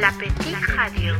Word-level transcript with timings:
La 0.00 0.08
petite 0.18 0.76
radio. 0.76 1.14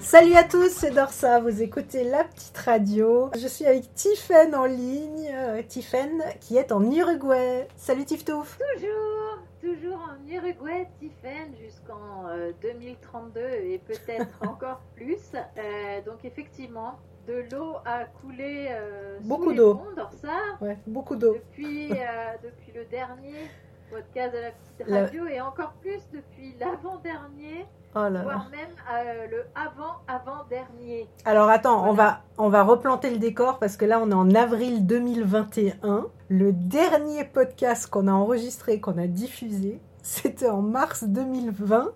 Salut 0.00 0.34
à 0.34 0.44
tous, 0.44 0.68
c'est 0.70 0.90
Dorsa, 0.90 1.40
vous 1.40 1.62
écoutez 1.62 2.04
La 2.04 2.24
Petite 2.24 2.56
Radio. 2.58 3.30
Je 3.34 3.46
suis 3.46 3.64
avec 3.66 3.92
Tiffen 3.94 4.54
en 4.54 4.66
ligne, 4.66 5.30
euh, 5.34 5.62
Tiffen 5.62 6.22
qui 6.40 6.56
est 6.56 6.72
en 6.72 6.82
Uruguay. 6.90 7.66
Salut 7.76 8.04
Tiftouf 8.04 8.58
Toujours, 8.74 9.38
toujours 9.60 9.98
en 9.98 10.28
Uruguay, 10.30 10.88
Tiffen, 11.00 11.54
jusqu'en 11.62 12.28
euh, 12.28 12.52
2032 12.62 13.40
et 13.40 13.78
peut-être 13.86 14.26
encore 14.46 14.80
plus. 14.94 15.18
Euh, 15.34 16.00
donc 16.04 16.24
effectivement, 16.24 16.98
de 17.26 17.44
l'eau 17.52 17.76
a 17.86 18.04
coulé 18.20 18.68
euh, 18.70 19.18
sous 19.20 19.28
Beaucoup 19.28 19.50
les 19.50 19.56
d'eau. 19.56 19.74
ponts 19.76 19.92
d'Orsa 19.96 20.36
Ouais, 20.60 20.76
beaucoup 20.86 21.16
d'eau. 21.16 21.34
depuis, 21.34 21.90
euh, 21.92 21.94
depuis 22.42 22.72
le 22.74 22.84
dernier 22.86 23.48
podcast 23.92 24.34
de 24.34 24.40
la 24.40 24.50
petite 24.50 24.88
La- 24.88 25.02
radio 25.02 25.26
et 25.26 25.40
encore 25.40 25.72
plus 25.82 26.00
depuis 26.12 26.54
l'avant-dernier, 26.58 27.66
Oh 27.94 27.98
voire 27.98 28.48
même 28.50 28.70
euh, 28.90 29.26
le 29.30 29.44
avant-avant-dernier. 29.54 31.08
Alors 31.26 31.50
attends, 31.50 31.86
on, 31.90 31.92
va, 31.92 32.22
on 32.38 32.48
va 32.48 32.62
replanter 32.62 33.10
le 33.10 33.18
décor 33.18 33.58
parce 33.58 33.76
que 33.76 33.84
là 33.84 34.00
on 34.02 34.10
est 34.10 34.14
en 34.14 34.34
avril 34.34 34.86
2021. 34.86 36.06
Le 36.28 36.52
dernier 36.52 37.24
podcast 37.24 37.88
qu'on 37.90 38.08
a 38.08 38.12
enregistré, 38.12 38.80
qu'on 38.80 38.96
a 38.96 39.06
diffusé, 39.06 39.78
c'était 40.02 40.48
en 40.48 40.62
mars 40.62 41.04
2020. 41.04 41.92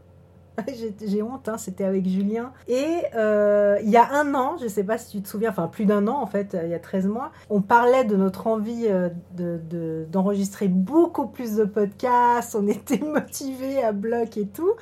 J'ai 1.06 1.23
honte, 1.23 1.48
hein, 1.48 1.59
c'était 1.59 1.84
avec 1.84 2.06
Julien. 2.09 2.52
Et 2.69 2.87
euh, 3.14 3.78
il 3.83 3.91
y 3.91 3.97
a 3.97 4.12
un 4.12 4.34
an, 4.34 4.56
je 4.59 4.64
ne 4.64 4.69
sais 4.69 4.84
pas 4.84 4.98
si 4.98 5.10
tu 5.19 5.23
te 5.23 5.28
souviens, 5.28 5.51
enfin 5.51 5.69
plus 5.69 5.84
d'un 5.84 6.06
an 6.09 6.20
en 6.20 6.27
fait, 6.27 6.55
euh, 6.55 6.62
il 6.64 6.70
y 6.70 6.74
a 6.74 6.78
13 6.78 7.06
mois, 7.06 7.30
on 7.51 7.60
parlait 7.60 8.05
de 8.05 8.16
notre 8.16 8.47
envie 8.47 8.87
euh, 8.88 9.09
de- 9.37 9.61
de- 9.70 10.06
d'enregistrer 10.11 10.69
beaucoup 10.69 11.27
plus 11.27 11.56
de 11.56 11.64
podcasts, 11.64 12.55
on 12.55 12.66
était 12.69 12.98
motivés 13.05 13.83
à 13.83 13.92
bloc 13.92 14.37
et 14.37 14.47
tout. 14.47 14.73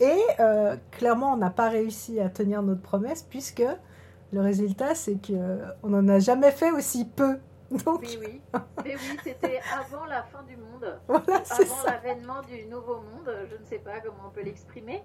Et 0.00 0.18
clairement, 0.90 1.32
on 1.34 1.36
n'a 1.36 1.50
pas 1.50 1.68
réussi 1.68 2.18
à 2.18 2.28
tenir 2.28 2.62
notre 2.62 2.82
promesse 2.82 3.22
puisque 3.28 3.62
le 4.32 4.40
résultat, 4.40 4.94
c'est 4.96 5.16
qu'on 5.24 5.88
n'en 5.88 6.08
a 6.08 6.18
jamais 6.18 6.50
fait 6.50 6.72
aussi 6.72 7.04
peu. 7.04 7.36
Donc, 7.84 8.00
Oui, 8.00 8.18
oui. 8.20 8.40
Mais 8.84 8.96
oui, 8.96 9.18
c'était 9.22 9.60
avant 9.72 10.04
la 10.04 10.22
fin 10.24 10.42
du 10.42 10.56
monde. 10.56 11.00
voilà, 11.08 11.42
avant 11.50 11.82
l'avènement 11.84 12.42
du 12.42 12.66
nouveau 12.66 12.96
monde, 12.96 13.34
je 13.50 13.56
ne 13.56 13.64
sais 13.64 13.78
pas 13.78 14.00
comment 14.00 14.28
on 14.28 14.30
peut 14.30 14.42
l'exprimer, 14.42 15.02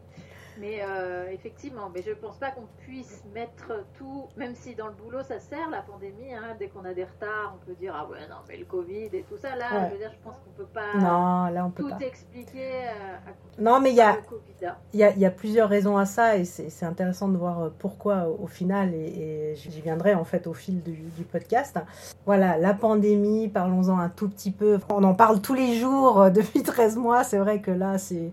mais 0.59 0.79
euh, 0.81 1.27
effectivement, 1.31 1.89
mais 1.93 2.01
je 2.01 2.09
ne 2.11 2.15
pense 2.15 2.37
pas 2.37 2.51
qu'on 2.51 2.67
puisse 2.79 3.23
mettre 3.33 3.85
tout, 3.97 4.25
même 4.37 4.55
si 4.55 4.75
dans 4.75 4.87
le 4.87 4.93
boulot 4.93 5.23
ça 5.23 5.39
sert 5.39 5.69
la 5.69 5.81
pandémie, 5.81 6.33
hein, 6.33 6.55
dès 6.59 6.67
qu'on 6.67 6.83
a 6.85 6.93
des 6.93 7.03
retards, 7.03 7.55
on 7.55 7.65
peut 7.65 7.75
dire 7.75 7.93
ah 7.95 8.07
ouais 8.09 8.19
non 8.29 8.37
mais 8.47 8.57
le 8.57 8.65
Covid 8.65 9.09
et 9.13 9.25
tout 9.29 9.37
ça, 9.37 9.55
là 9.55 9.65
Ouais. 9.73 9.87
je 9.87 9.93
veux 9.93 9.99
dire 9.99 10.11
je 10.11 10.23
pense 10.23 10.35
qu'on 10.43 10.51
peut 10.57 10.69
pas 10.73 10.93
Non, 10.97 11.53
là, 11.53 11.65
on 11.65 11.69
peut 11.71 11.83
tout 11.83 11.89
pas. 11.89 11.99
expliquer 12.05 12.87
euh, 12.87 13.15
à 13.27 13.61
Non, 13.61 13.79
mais 13.79 13.91
il 13.91 13.95
y 13.97 14.01
a, 14.01 14.11
hein. 14.11 14.75
il 14.93 14.99
y, 14.99 15.03
a, 15.03 15.11
il 15.11 15.19
y 15.19 15.25
a 15.25 15.31
plusieurs 15.31 15.69
raisons 15.69 15.97
à 15.97 16.05
ça 16.05 16.37
et 16.37 16.45
c'est 16.45 16.85
intéressant 16.85 17.27
de 17.27 17.37
voir 17.37 17.61
euh, 17.61 17.69
pourquoi 17.77 18.27
au, 18.27 18.47
final 18.47 18.93
et, 18.93 19.51
et 19.51 19.55
j'y 19.55 19.81
viendrai 19.81 20.13
en 20.15 20.23
fait 20.23 20.47
au 20.47 20.53
fil 20.53 20.81
du, 20.81 20.93
du 20.93 21.23
podcast. 21.23 21.77
Voilà, 22.25 22.57
la 22.57 22.73
pandémie, 22.73 23.47
parlons-en 23.49 23.97
un 23.99 24.09
tout 24.09 24.29
petit 24.29 24.51
peu. 24.51 24.79
On 24.89 25.03
en 25.03 25.13
parle 25.13 25.41
tous 25.41 25.53
les 25.53 25.75
jours 25.75 26.31
depuis 26.31 26.63
13 26.63 26.97
mois, 26.97 27.23
c'est 27.23 27.37
vrai 27.37 27.61
que 27.61 27.71
là, 27.71 27.97
c'est 27.97 28.31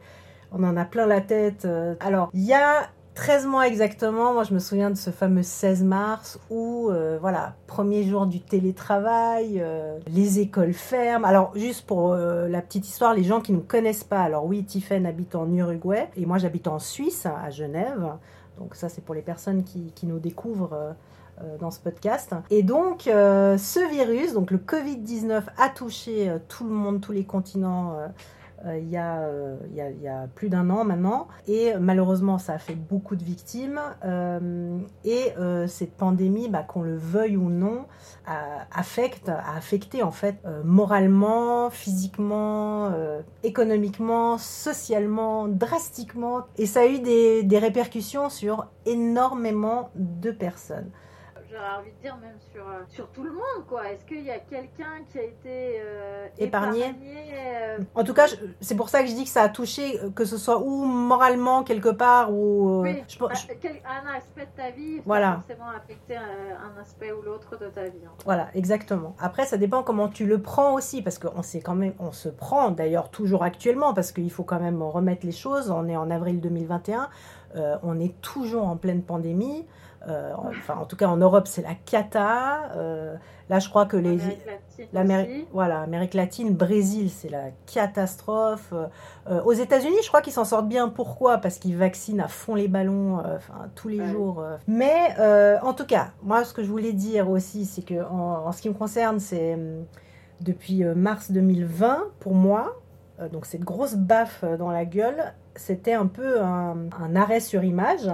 on 0.54 0.64
en 0.64 0.76
a 0.76 0.84
plein 0.84 1.06
la 1.06 1.20
tête. 1.20 1.64
euh. 1.64 1.94
Alors, 2.00 2.30
il 2.32 2.44
y 2.44 2.54
a 2.54 2.88
13 3.14 3.46
mois 3.46 3.68
exactement, 3.68 4.32
moi 4.32 4.42
je 4.42 4.52
me 4.54 4.58
souviens 4.58 4.90
de 4.90 4.96
ce 4.96 5.10
fameux 5.10 5.44
16 5.44 5.84
mars 5.84 6.40
où, 6.50 6.90
euh, 6.90 7.16
voilà, 7.20 7.54
premier 7.68 8.02
jour 8.02 8.26
du 8.26 8.40
télétravail, 8.40 9.60
euh, 9.60 9.98
les 10.08 10.40
écoles 10.40 10.72
ferment. 10.72 11.24
Alors, 11.24 11.52
juste 11.54 11.86
pour 11.86 12.14
la 12.14 12.60
petite 12.60 12.88
histoire, 12.88 13.14
les 13.14 13.22
gens 13.22 13.40
qui 13.40 13.52
ne 13.52 13.60
connaissent 13.60 14.04
pas, 14.04 14.20
alors 14.20 14.46
oui, 14.46 14.64
Tiffen 14.64 15.06
habite 15.06 15.34
en 15.34 15.52
Uruguay 15.52 16.08
et 16.16 16.26
moi 16.26 16.38
j'habite 16.38 16.66
en 16.66 16.78
Suisse, 16.78 17.26
à 17.26 17.50
Genève. 17.50 18.04
Donc 18.58 18.76
ça, 18.76 18.88
c'est 18.88 19.04
pour 19.04 19.14
les 19.14 19.22
personnes 19.22 19.64
qui, 19.64 20.06
nous 20.06 20.18
découvrent 20.18 20.94
dans 21.58 21.72
ce 21.72 21.80
podcast. 21.80 22.34
Et 22.50 22.62
donc, 22.62 23.02
ce 23.04 23.90
virus, 23.90 24.32
donc 24.32 24.52
le 24.52 24.58
Covid-19, 24.58 25.42
a 25.58 25.68
touché 25.68 26.32
tout 26.48 26.64
le 26.64 26.70
monde, 26.70 27.00
tous 27.00 27.12
les 27.12 27.24
continents. 27.24 27.96
Euh, 28.66 28.80
euh, 28.94 29.56
il 29.70 30.02
y, 30.02 30.08
a, 30.08 30.26
plus 30.34 30.48
d'un 30.48 30.70
an 30.70 30.84
maintenant. 30.84 31.28
Et 31.46 31.74
malheureusement, 31.78 32.38
ça 32.38 32.54
a 32.54 32.58
fait 32.58 32.74
beaucoup 32.74 33.16
de 33.16 33.24
victimes. 33.24 33.80
Euh, 34.04 34.78
et 35.04 35.32
cette 35.68 35.92
pandémie, 35.96 36.48
bah, 36.48 36.62
qu'on 36.62 36.82
le 36.82 36.96
veuille 36.96 37.36
ou 37.36 37.50
non, 37.50 37.86
a, 38.26 38.66
affecte, 38.72 39.28
a 39.28 39.56
affecté 39.56 40.02
en 40.02 40.10
fait 40.10 40.36
moralement, 40.64 41.70
physiquement, 41.70 42.90
économiquement, 43.42 44.38
socialement, 44.38 45.48
drastiquement. 45.48 46.44
Et 46.58 46.66
ça 46.66 46.80
a 46.80 46.86
eu 46.86 47.00
des 47.00 47.58
répercussions 47.58 48.28
sur 48.28 48.66
énormément 48.86 49.90
de 49.94 50.30
personnes. 50.30 50.90
J'aurais 51.54 51.76
envie 51.78 51.92
de 51.92 52.00
dire 52.02 52.16
même 52.16 52.36
sur, 52.52 52.66
euh, 52.68 52.82
sur 52.88 53.08
tout 53.10 53.22
le 53.22 53.30
monde 53.30 53.64
quoi. 53.68 53.88
Est-ce 53.88 54.04
qu'il 54.04 54.24
y 54.24 54.30
a 54.30 54.40
quelqu'un 54.40 55.04
qui 55.08 55.20
a 55.20 55.22
été 55.22 55.80
euh, 55.80 56.26
Épargné 56.36 56.92
euh, 57.32 57.78
En 57.94 58.02
tout 58.02 58.12
cas, 58.12 58.26
c'est 58.60 58.74
pour 58.74 58.88
ça 58.88 59.02
que 59.02 59.08
je 59.08 59.14
dis 59.14 59.22
que 59.22 59.30
ça 59.30 59.42
a 59.42 59.48
touché, 59.48 60.00
que 60.16 60.24
ce 60.24 60.36
soit 60.36 60.58
ou 60.58 60.84
moralement 60.84 61.62
quelque 61.62 61.90
part, 61.90 62.32
ou... 62.32 62.80
Oui, 62.82 63.04
je 63.06 63.14
je- 63.14 63.20
un- 63.22 64.16
aspect 64.16 64.46
de 64.46 64.56
ta 64.56 64.70
vie, 64.70 65.00
Voilà. 65.04 65.34
forcément 65.34 65.68
affecter 65.76 66.16
un, 66.16 66.80
aspect 66.80 67.12
ou 67.12 67.22
l'autre 67.22 67.56
de 67.56 67.68
ta 67.68 67.84
vie. 67.84 68.00
Voilà, 68.24 68.48
exactement. 68.54 69.14
Après, 69.20 69.46
ça 69.46 69.56
dépend 69.56 69.84
comment 69.84 70.08
tu 70.08 70.26
le 70.26 70.42
prends 70.42 70.74
aussi, 70.74 71.02
parce 71.02 71.18
qu'on 71.20 71.42
sait 71.42 71.60
quand 71.60 71.76
même, 71.76 71.94
on 72.00 72.10
se 72.10 72.28
prend 72.28 72.72
d'ailleurs 72.72 73.10
toujours 73.10 73.44
actuellement, 73.44 73.94
parce 73.94 74.10
qu'il 74.10 74.30
faut 74.30 74.44
quand 74.44 74.60
même 74.60 74.82
remettre 74.82 75.24
les 75.24 75.32
choses. 75.32 75.70
On 75.70 75.88
est 75.88 75.96
en 75.96 76.10
avril 76.10 76.40
2021, 76.40 77.08
euh, 77.54 77.76
on 77.84 78.00
est 78.00 78.20
toujours 78.20 78.66
en 78.66 78.76
pleine 78.76 79.02
pandémie. 79.02 79.66
Euh, 80.08 80.32
enfin, 80.36 80.74
en 80.80 80.84
tout 80.84 80.96
cas, 80.96 81.06
en 81.06 81.16
Europe, 81.16 81.46
c'est 81.46 81.62
la 81.62 81.74
cata. 81.74 82.70
Euh, 82.76 83.14
là, 83.48 83.58
je 83.58 83.68
crois 83.68 83.86
que 83.86 83.96
les, 83.96 84.20
Amérique 84.20 84.46
latine 84.46 84.86
L'Amérique, 84.92 85.48
voilà, 85.52 85.80
Amérique 85.80 86.14
latine, 86.14 86.54
Brésil, 86.54 87.10
c'est 87.10 87.30
la 87.30 87.44
catastrophe. 87.72 88.72
Euh, 89.30 89.42
aux 89.44 89.52
États-Unis, 89.52 89.96
je 90.02 90.08
crois 90.08 90.20
qu'ils 90.20 90.32
s'en 90.32 90.44
sortent 90.44 90.68
bien. 90.68 90.88
Pourquoi? 90.88 91.38
Parce 91.38 91.58
qu'ils 91.58 91.76
vaccinent 91.76 92.20
à 92.20 92.28
fond 92.28 92.54
les 92.54 92.68
ballons, 92.68 93.18
enfin 93.18 93.68
tous 93.74 93.88
les 93.88 94.00
Ouais. 94.00 94.08
jours. 94.08 94.44
Mais 94.66 95.14
en 95.62 95.72
tout 95.74 95.86
cas, 95.86 96.08
moi, 96.22 96.44
ce 96.44 96.52
que 96.52 96.62
je 96.62 96.68
voulais 96.70 96.92
dire 96.92 97.30
aussi, 97.30 97.64
c'est 97.64 97.82
que 97.82 98.02
en, 98.04 98.46
en 98.46 98.52
ce 98.52 98.60
qui 98.62 98.68
me 98.68 98.74
concerne, 98.74 99.20
c'est 99.20 99.58
depuis 100.40 100.84
mars 100.84 101.30
2020, 101.30 102.04
pour 102.20 102.34
moi, 102.34 102.76
donc 103.32 103.46
cette 103.46 103.62
grosse 103.62 103.94
baffe 103.94 104.44
dans 104.58 104.70
la 104.70 104.84
gueule, 104.84 105.32
c'était 105.54 105.92
un 105.94 106.06
peu 106.06 106.42
un, 106.42 106.76
un 107.00 107.16
arrêt 107.16 107.40
sur 107.40 107.62
image, 107.62 108.10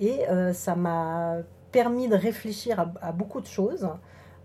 et 0.00 0.28
euh, 0.28 0.52
ça 0.52 0.74
m'a 0.74 1.36
permis 1.70 2.08
de 2.08 2.16
réfléchir 2.16 2.84
à, 3.00 3.12
beaucoup 3.12 3.40
de 3.40 3.46
choses. 3.46 3.88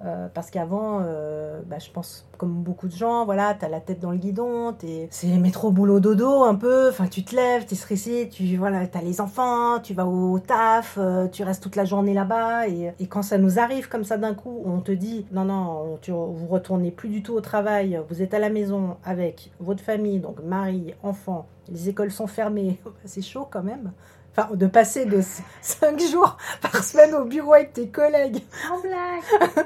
Euh, 0.05 0.27
parce 0.31 0.51
qu'avant, 0.51 0.99
euh, 1.01 1.59
bah, 1.65 1.79
je 1.79 1.89
pense 1.89 2.27
comme 2.37 2.61
beaucoup 2.61 2.87
de 2.87 2.95
gens, 2.95 3.25
voilà, 3.25 3.55
t'as 3.55 3.67
la 3.67 3.79
tête 3.81 3.99
dans 3.99 4.11
le 4.11 4.17
guidon, 4.17 4.73
t'es- 4.73 5.07
c'est 5.09 5.25
métro 5.39 5.71
boulot 5.71 5.99
dodo 5.99 6.43
un 6.43 6.53
peu. 6.53 6.89
Enfin, 6.89 7.07
tu 7.07 7.23
te 7.23 7.35
lèves, 7.35 7.65
t'es 7.65 7.73
stressé, 7.73 8.29
tu 8.31 8.57
voilà, 8.57 8.85
t'as 8.85 9.01
les 9.01 9.19
enfants, 9.21 9.79
tu 9.79 9.95
vas 9.95 10.05
au 10.05 10.37
taf, 10.37 10.99
tu 11.31 11.41
restes 11.43 11.63
toute 11.63 11.75
la 11.75 11.83
journée 11.85 12.13
là-bas. 12.13 12.67
Et, 12.67 12.93
quand 13.07 13.23
ça 13.23 13.39
nous 13.39 13.57
arrive 13.57 13.89
comme 13.89 14.03
ça 14.03 14.17
d'un 14.17 14.35
coup, 14.35 14.61
on 14.65 14.81
te 14.81 14.91
dit 14.91 15.25
non 15.31 15.45
non, 15.45 15.93
on- 15.93 15.97
tu, 15.97 16.11
retournez 16.11 16.91
plus 16.91 17.09
du 17.09 17.23
tout 17.23 17.33
au 17.33 17.41
travail, 17.41 17.99
vous 18.07 18.21
êtes 18.21 18.35
à 18.35 18.39
la 18.39 18.49
maison 18.51 18.97
avec 19.03 19.51
votre 19.59 19.81
famille, 19.83 20.19
donc 20.19 20.43
mari, 20.43 20.93
enfant, 21.01 21.47
les 21.69 21.89
écoles 21.89 22.11
sont 22.11 22.27
fermées, 22.27 22.79
c'est 23.05 23.23
chaud 23.23 23.47
quand 23.49 23.63
même. 23.63 23.91
Enfin, 24.39 24.55
de 24.55 24.67
passer 24.67 25.05
de 25.05 25.19
5 25.61 25.99
jours 26.11 26.37
par 26.61 26.83
semaine 26.83 27.15
au 27.15 27.25
bureau 27.25 27.53
avec 27.53 27.73
tes 27.73 27.87
collègues 27.87 28.43
En 28.71 28.79
blague 28.79 29.65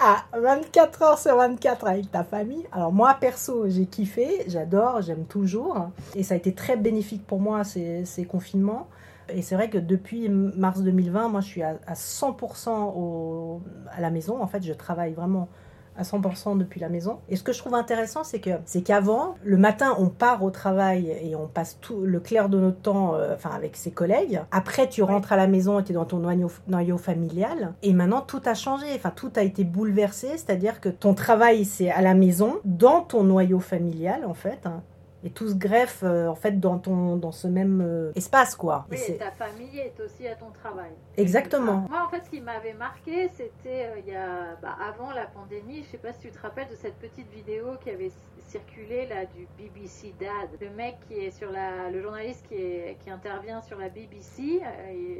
à 0.00 0.24
24 0.38 1.02
heures 1.02 1.18
sur 1.18 1.36
24 1.36 1.86
avec 1.88 2.10
ta 2.10 2.22
famille. 2.22 2.66
Alors 2.70 2.92
moi, 2.92 3.16
perso, 3.20 3.68
j'ai 3.68 3.86
kiffé, 3.86 4.44
j'adore, 4.46 5.02
j'aime 5.02 5.24
toujours. 5.24 5.90
Et 6.14 6.22
ça 6.22 6.34
a 6.34 6.36
été 6.36 6.54
très 6.54 6.76
bénéfique 6.76 7.26
pour 7.26 7.40
moi, 7.40 7.64
ces, 7.64 8.04
ces 8.04 8.24
confinements. 8.24 8.88
Et 9.28 9.42
c'est 9.42 9.56
vrai 9.56 9.68
que 9.68 9.78
depuis 9.78 10.28
mars 10.28 10.80
2020, 10.82 11.28
moi, 11.28 11.40
je 11.40 11.46
suis 11.46 11.62
à, 11.62 11.76
à 11.86 11.94
100% 11.94 12.92
au, 12.96 13.60
à 13.90 14.00
la 14.00 14.10
maison. 14.10 14.40
En 14.40 14.46
fait, 14.46 14.62
je 14.62 14.72
travaille 14.72 15.14
vraiment 15.14 15.48
à 15.96 16.02
100% 16.02 16.56
depuis 16.56 16.80
la 16.80 16.88
maison. 16.88 17.18
Et 17.28 17.36
ce 17.36 17.42
que 17.42 17.52
je 17.52 17.58
trouve 17.58 17.74
intéressant, 17.74 18.24
c'est 18.24 18.40
que 18.40 18.50
c'est 18.64 18.82
qu'avant, 18.82 19.34
le 19.44 19.56
matin, 19.56 19.94
on 19.98 20.08
part 20.08 20.42
au 20.42 20.50
travail 20.50 21.16
et 21.22 21.36
on 21.36 21.46
passe 21.46 21.78
tout 21.80 22.00
le 22.00 22.20
clair 22.20 22.48
de 22.48 22.58
notre 22.58 22.80
temps, 22.80 23.14
euh, 23.14 23.34
enfin 23.34 23.50
avec 23.54 23.76
ses 23.76 23.90
collègues. 23.90 24.40
Après, 24.50 24.88
tu 24.88 25.02
rentres 25.02 25.32
à 25.32 25.36
la 25.36 25.46
maison 25.46 25.78
et 25.78 25.84
tu 25.84 25.92
es 25.92 25.94
dans 25.94 26.04
ton 26.04 26.18
noyau, 26.18 26.50
noyau 26.68 26.98
familial. 26.98 27.74
Et 27.82 27.92
maintenant, 27.92 28.20
tout 28.20 28.40
a 28.44 28.54
changé. 28.54 28.86
Enfin, 28.94 29.12
tout 29.14 29.30
a 29.36 29.42
été 29.42 29.64
bouleversé. 29.64 30.28
C'est-à-dire 30.32 30.80
que 30.80 30.88
ton 30.88 31.14
travail, 31.14 31.64
c'est 31.64 31.90
à 31.90 32.00
la 32.02 32.14
maison, 32.14 32.58
dans 32.64 33.02
ton 33.02 33.24
noyau 33.24 33.60
familial, 33.60 34.24
en 34.24 34.34
fait. 34.34 34.60
hein. 34.64 34.82
Et 35.22 35.30
tout 35.30 35.48
se 35.48 35.54
greffe, 35.54 36.02
euh, 36.02 36.28
en 36.28 36.34
fait, 36.34 36.58
dans, 36.60 36.78
ton, 36.78 37.16
dans 37.16 37.32
ce 37.32 37.46
même 37.46 37.82
euh, 37.82 38.12
espace, 38.14 38.54
quoi. 38.54 38.86
Oui, 38.90 38.98
et 39.06 39.16
ta 39.16 39.30
famille 39.30 39.78
est 39.78 40.00
aussi 40.00 40.26
à 40.26 40.34
ton 40.34 40.50
travail. 40.50 40.92
Exactement. 41.18 41.86
Moi, 41.90 42.02
en 42.06 42.08
fait, 42.08 42.24
ce 42.24 42.30
qui 42.30 42.40
m'avait 42.40 42.72
marqué, 42.72 43.28
c'était 43.28 43.86
euh, 43.86 44.00
il 44.06 44.12
y 44.12 44.16
a, 44.16 44.56
bah, 44.62 44.76
avant 44.88 45.12
la 45.12 45.26
pandémie. 45.26 45.82
Je 45.84 45.90
sais 45.90 45.98
pas 45.98 46.12
si 46.14 46.20
tu 46.20 46.30
te 46.30 46.40
rappelles 46.40 46.68
de 46.68 46.76
cette 46.76 46.94
petite 46.94 47.30
vidéo 47.30 47.66
qui 47.82 47.90
avait 47.90 48.10
circulé 48.48 49.06
là 49.06 49.26
du 49.26 49.46
BBC 49.58 50.12
Dad, 50.18 50.48
le 50.60 50.70
mec 50.70 50.96
qui 51.06 51.14
est 51.14 51.30
sur 51.30 51.52
la, 51.52 51.88
le 51.90 52.02
journaliste 52.02 52.44
qui, 52.48 52.54
est, 52.54 52.96
qui 53.04 53.10
intervient 53.10 53.60
sur 53.62 53.78
la 53.78 53.88
BBC. 53.88 54.60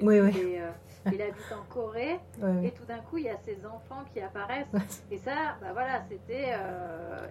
Oui, 0.02 0.20
oui. 0.20 0.58
Il 1.06 1.22
habite 1.22 1.52
en 1.52 1.72
Corée 1.72 2.18
et 2.64 2.72
tout 2.72 2.84
d'un 2.86 2.98
coup 2.98 3.18
il 3.18 3.24
y 3.24 3.28
a 3.28 3.38
ses 3.44 3.58
enfants 3.64 4.04
qui 4.12 4.20
apparaissent 4.20 4.66
et 5.12 5.18
ça, 5.18 5.56
bah 5.60 5.68
voilà, 5.72 6.02
c'était 6.10 6.54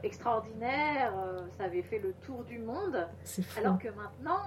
extraordinaire. 0.01 1.11
ça 1.57 1.65
avait 1.65 1.81
fait 1.81 1.99
le 1.99 2.13
tour 2.25 2.45
du 2.45 2.58
monde. 2.59 3.07
Alors 3.57 3.77
que 3.77 3.89
maintenant, 3.89 4.39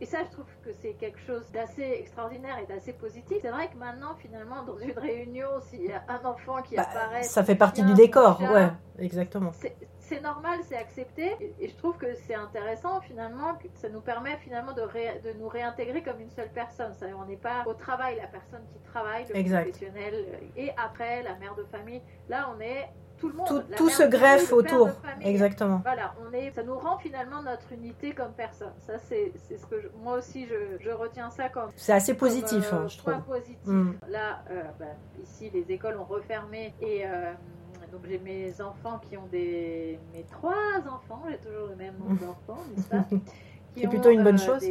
et 0.00 0.06
ça, 0.06 0.18
je 0.24 0.30
trouve 0.30 0.46
que 0.64 0.70
c'est 0.80 0.94
quelque 0.94 1.18
chose 1.20 1.50
d'assez 1.52 1.82
extraordinaire 1.82 2.58
et 2.58 2.66
d'assez 2.66 2.92
positif. 2.92 3.38
C'est 3.42 3.50
vrai 3.50 3.68
que 3.68 3.76
maintenant, 3.76 4.14
finalement, 4.16 4.62
dans 4.64 4.78
une 4.78 4.98
réunion, 4.98 5.48
s'il 5.60 5.84
y 5.84 5.92
a 5.92 6.02
un 6.08 6.24
enfant 6.24 6.62
qui 6.62 6.76
bah, 6.76 6.86
apparaît. 6.88 7.22
Ça 7.22 7.44
fait 7.44 7.54
partie 7.54 7.82
du 7.82 7.94
décor, 7.94 8.40
ouais, 8.40 8.70
exactement. 8.98 9.52
C'est 9.98 10.22
normal, 10.22 10.60
c'est 10.66 10.76
accepté. 10.76 11.36
Et, 11.60 11.68
je 11.68 11.76
trouve 11.76 11.98
que 11.98 12.14
c'est 12.26 12.34
intéressant, 12.34 13.00
finalement, 13.02 13.54
que 13.56 13.68
ça 13.74 13.90
nous 13.90 14.00
permet 14.00 14.36
finalement 14.38 14.72
de, 14.72 14.82
de 14.82 15.38
nous 15.38 15.48
réintégrer 15.48 16.02
comme 16.02 16.20
une 16.20 16.30
seule 16.30 16.50
personne. 16.50 16.94
Ça, 16.94 17.06
on 17.18 17.26
n'est 17.26 17.36
pas 17.36 17.64
au 17.66 17.74
travail 17.74 18.16
la 18.16 18.26
personne 18.26 18.62
qui 18.72 18.78
travaille, 18.90 19.26
le 19.26 19.44
professionnel, 19.44 20.14
et 20.56 20.70
après 20.82 21.22
la 21.22 21.34
mère 21.36 21.54
de 21.56 21.64
famille. 21.64 22.00
Là, 22.30 22.50
on 22.56 22.60
est 22.60 22.88
tout 23.18 23.28
le 23.28 23.34
monde. 23.34 23.64
Tout, 23.76 23.88
se 23.88 24.02
greffe 24.02 24.52
autour. 24.52 24.90
Exactement. 25.20 25.80
Voilà, 25.84 26.14
on 26.26 26.32
est, 26.32 26.50
ça 26.52 26.62
nous 26.62 26.78
rend 26.78 26.98
finalement 26.98 27.42
notre 27.42 27.72
unité 27.72 28.12
comme 28.12 28.32
personne. 28.32 28.72
Ça, 28.86 28.94
c'est 28.98 29.32
ce 29.48 29.66
que 29.66 29.90
moi 30.02 30.18
aussi, 30.18 30.46
je, 30.46 30.82
je, 30.82 30.90
retiens 30.90 31.30
ça 31.30 31.48
comme. 31.48 31.70
C'est 31.76 31.92
assez 31.92 32.14
positif, 32.14 32.72
euh, 32.72 32.76
hein, 32.76 32.88
je 32.88 32.98
trouve. 32.98 33.20
positif. 33.22 33.56
Mm. 33.64 33.92
Là, 34.08 34.42
euh, 34.50 34.62
bah, 34.78 34.86
ici, 35.22 35.50
les 35.52 35.70
écoles 35.72 35.98
ont 35.98 36.04
refermé 36.04 36.74
et. 36.80 37.06
Euh, 37.06 37.32
donc 37.90 38.02
j'ai 38.06 38.18
mes 38.18 38.60
enfants 38.60 39.00
qui 39.08 39.16
ont 39.16 39.26
des 39.32 39.98
mes 40.12 40.22
trois 40.24 40.78
enfants, 40.86 41.22
j'ai 41.26 41.38
toujours 41.38 41.68
le 41.68 41.76
même 41.76 41.94
nombre 41.98 42.20
d'enfants, 42.46 42.62
n'est-ce 42.76 42.88
pas? 42.88 43.04
C'est 43.80 43.88
plutôt 43.88 44.10
une 44.10 44.24
bonne 44.24 44.40
euh, 44.40 44.46
chose. 44.46 44.68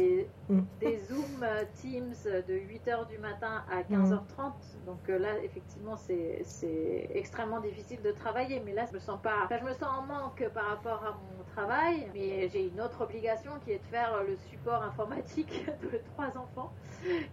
Mm. 0.48 0.60
Des, 0.80 0.98
Zoom 1.08 1.42
euh, 1.42 1.64
Teams 1.74 2.14
de 2.24 2.54
8h 2.54 3.08
du 3.08 3.18
matin 3.18 3.64
à 3.70 3.82
15h30. 3.82 4.18
Mm. 4.18 4.86
Donc 4.86 5.08
euh, 5.08 5.18
là, 5.18 5.28
effectivement, 5.42 5.96
c'est 5.96 7.08
extrêmement 7.14 7.60
difficile 7.60 8.00
de 8.02 8.12
travailler. 8.12 8.62
Mais 8.64 8.72
là, 8.72 8.84
je 8.86 8.94
me 8.94 9.00
sens 9.00 9.20
pas. 9.22 9.48
je 9.50 9.64
me 9.64 9.72
sens 9.72 9.88
en 9.98 10.02
manque 10.02 10.48
par 10.54 10.66
rapport 10.66 11.04
à 11.04 11.12
mon 11.12 11.44
travail. 11.54 12.08
Mais 12.14 12.48
j'ai 12.48 12.68
une 12.68 12.80
autre 12.80 13.02
obligation 13.02 13.52
qui 13.64 13.72
est 13.72 13.78
de 13.78 13.86
faire 13.90 14.22
le 14.26 14.36
support 14.50 14.82
informatique 14.82 15.66
de 15.92 16.00
trois 16.14 16.36
enfants 16.38 16.72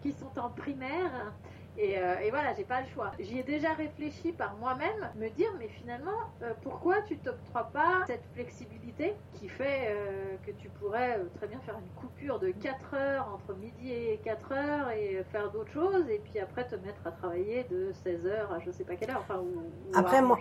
qui 0.02 0.12
sont 0.12 0.40
en 0.40 0.50
primaire. 0.50 1.34
Euh, 1.78 2.16
et, 2.24 2.30
voilà, 2.30 2.54
j'ai 2.56 2.64
pas 2.64 2.82
le 2.82 2.88
choix. 2.94 3.12
J'y 3.20 3.40
ai 3.40 3.44
déjà 3.44 3.74
réfléchi 3.74 4.32
par 4.32 4.56
moi-même, 4.58 5.10
me 5.16 5.30
dire, 5.30 5.50
mais 5.60 5.68
finalement, 5.68 6.12
euh, 6.42 6.54
pourquoi 6.64 7.02
tu 7.08 7.18
t'octroies 7.18 7.70
pas 7.74 8.04
cette 8.08 8.24
flexibilité 8.34 9.14
qui 9.34 9.50
fait 9.50 9.90
euh, 9.90 10.36
que 10.46 10.52
tu 10.52 10.70
pourrais 10.70 11.20
très 11.38 11.48
bien 11.48 11.60
faire 11.66 11.76
une 11.76 12.02
coupure 12.02 12.40
de 12.40 12.50
4 12.50 12.94
heures 12.94 13.28
entre 13.34 13.58
midi 13.58 13.92
et 13.92 14.20
4 14.24 14.52
heures 14.54 14.90
et 14.92 15.24
faire 15.32 15.52
d'autres 15.52 15.72
choses, 15.72 16.08
et 16.10 16.22
puis 16.24 16.40
après 16.40 16.66
te 16.66 16.76
mettre 16.76 17.06
à 17.06 17.12
travailler 17.12 17.66
de 17.70 17.92
16 18.04 18.26
heures 18.26 18.52
à 18.54 18.60
je 18.60 18.72
sais 18.72 18.84
pas 18.84 18.96
quelle 18.96 19.12
heure. 19.12 19.24
Enfin, 19.28 19.40
ou, 19.40 19.62
après, 19.94 20.22
moi, 20.22 20.40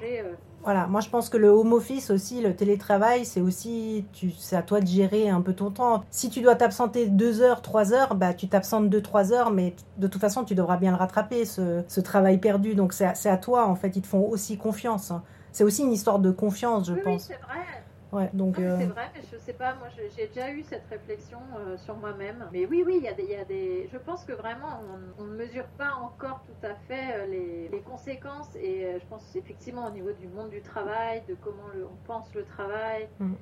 voilà, 0.62 0.86
moi 0.86 1.00
je 1.00 1.10
pense 1.10 1.28
que 1.28 1.36
le 1.36 1.48
home 1.48 1.72
office 1.72 2.10
aussi, 2.10 2.40
le 2.40 2.54
télétravail, 2.54 3.24
c'est 3.24 3.40
aussi, 3.40 4.06
c'est 4.38 4.56
à 4.56 4.62
toi 4.62 4.80
de 4.80 4.86
gérer 4.86 5.28
un 5.28 5.40
peu 5.40 5.52
ton 5.52 5.70
temps. 5.70 6.04
Si 6.10 6.30
tu 6.30 6.40
dois 6.40 6.54
t'absenter 6.54 7.06
2 7.06 7.42
heures, 7.42 7.60
3 7.60 7.92
heures, 7.92 8.14
bah 8.14 8.34
tu 8.34 8.48
t'absentes 8.48 8.88
2-3 8.88 9.32
heures, 9.32 9.50
mais 9.50 9.74
de 9.98 10.06
toute 10.06 10.20
façon, 10.20 10.44
tu 10.44 10.54
devras 10.54 10.76
bien 10.76 10.90
le 10.90 10.96
rattraper 10.96 11.23
ce, 11.44 12.00
travail 12.00 12.38
perdu. 12.38 12.74
Donc 12.74 12.92
c'est 12.92 13.28
à, 13.28 13.36
toi, 13.36 13.66
en 13.66 13.74
fait, 13.74 13.96
ils 13.96 14.02
te 14.02 14.06
font 14.06 14.26
aussi 14.28 14.56
confiance. 14.56 15.10
Hein. 15.10 15.22
C'est 15.52 15.64
aussi 15.64 15.82
une 15.82 15.92
histoire 15.92 16.18
de 16.18 16.30
confiance, 16.30 16.88
je 16.88 16.94
pense. 16.94 17.28
Oui, 17.28 17.34
c'est 17.36 17.42
vrai. 17.46 17.84
Ouais, 18.14 18.30
donc. 18.32 18.60
Euh, 18.60 18.76
c'est 18.78 18.86
vrai, 18.86 19.10
mais 19.12 19.22
je 19.32 19.36
sais 19.38 19.52
pas, 19.52 19.74
moi 19.74 19.88
j'ai 20.16 20.28
déjà 20.28 20.48
eu 20.52 20.62
cette 20.62 20.86
réflexion 20.88 21.40
euh, 21.58 21.76
sur 21.76 21.96
moi-même. 21.96 22.46
Mais 22.52 22.64
oui, 22.64 22.84
oui, 22.86 22.98
il 22.98 23.04
y, 23.04 23.08
a 23.08 23.12
des, 23.12 23.24
y 23.24 23.34
a 23.34 23.44
des. 23.44 23.88
Je 23.92 23.98
pense 23.98 24.24
que 24.24 24.32
vraiment, 24.32 24.80
on, 25.18 25.24
ne 25.24 25.34
mesure 25.34 25.66
pas 25.76 25.94
encore 25.94 26.40
tout 26.44 26.66
à 26.66 26.74
fait 26.86 27.12
euh, 27.12 27.26
les, 27.26 27.68
les 27.68 27.80
conséquences. 27.80 28.54
Et 28.54 28.86
je 29.00 29.06
pense 29.06 29.34
effectivement 29.34 29.86
au 29.86 29.90
niveau 29.90 30.12
du 30.12 30.28
monde 30.28 30.50
du 30.50 30.60
travail, 30.60 31.24
de 31.28 31.36
comment 31.42 31.66
le, 31.74 31.86
on 31.86 32.06
pense 32.06 32.32
le 32.34 32.44
travail. 32.44 33.08
Mm. 33.18 33.32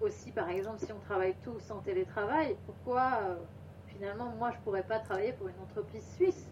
aussi, 0.00 0.30
par 0.32 0.48
exemple, 0.48 0.78
si 0.78 0.90
on 0.90 1.00
travaille 1.00 1.34
tous 1.44 1.70
en 1.70 1.80
télétravail, 1.80 2.56
pourquoi 2.64 3.20
finalement 3.88 4.32
moi 4.38 4.50
je 4.52 4.58
pourrais 4.64 4.82
pas 4.82 4.98
travailler 5.00 5.32
pour 5.32 5.48
une 5.48 5.60
entreprise 5.62 6.06
suisse? 6.16 6.46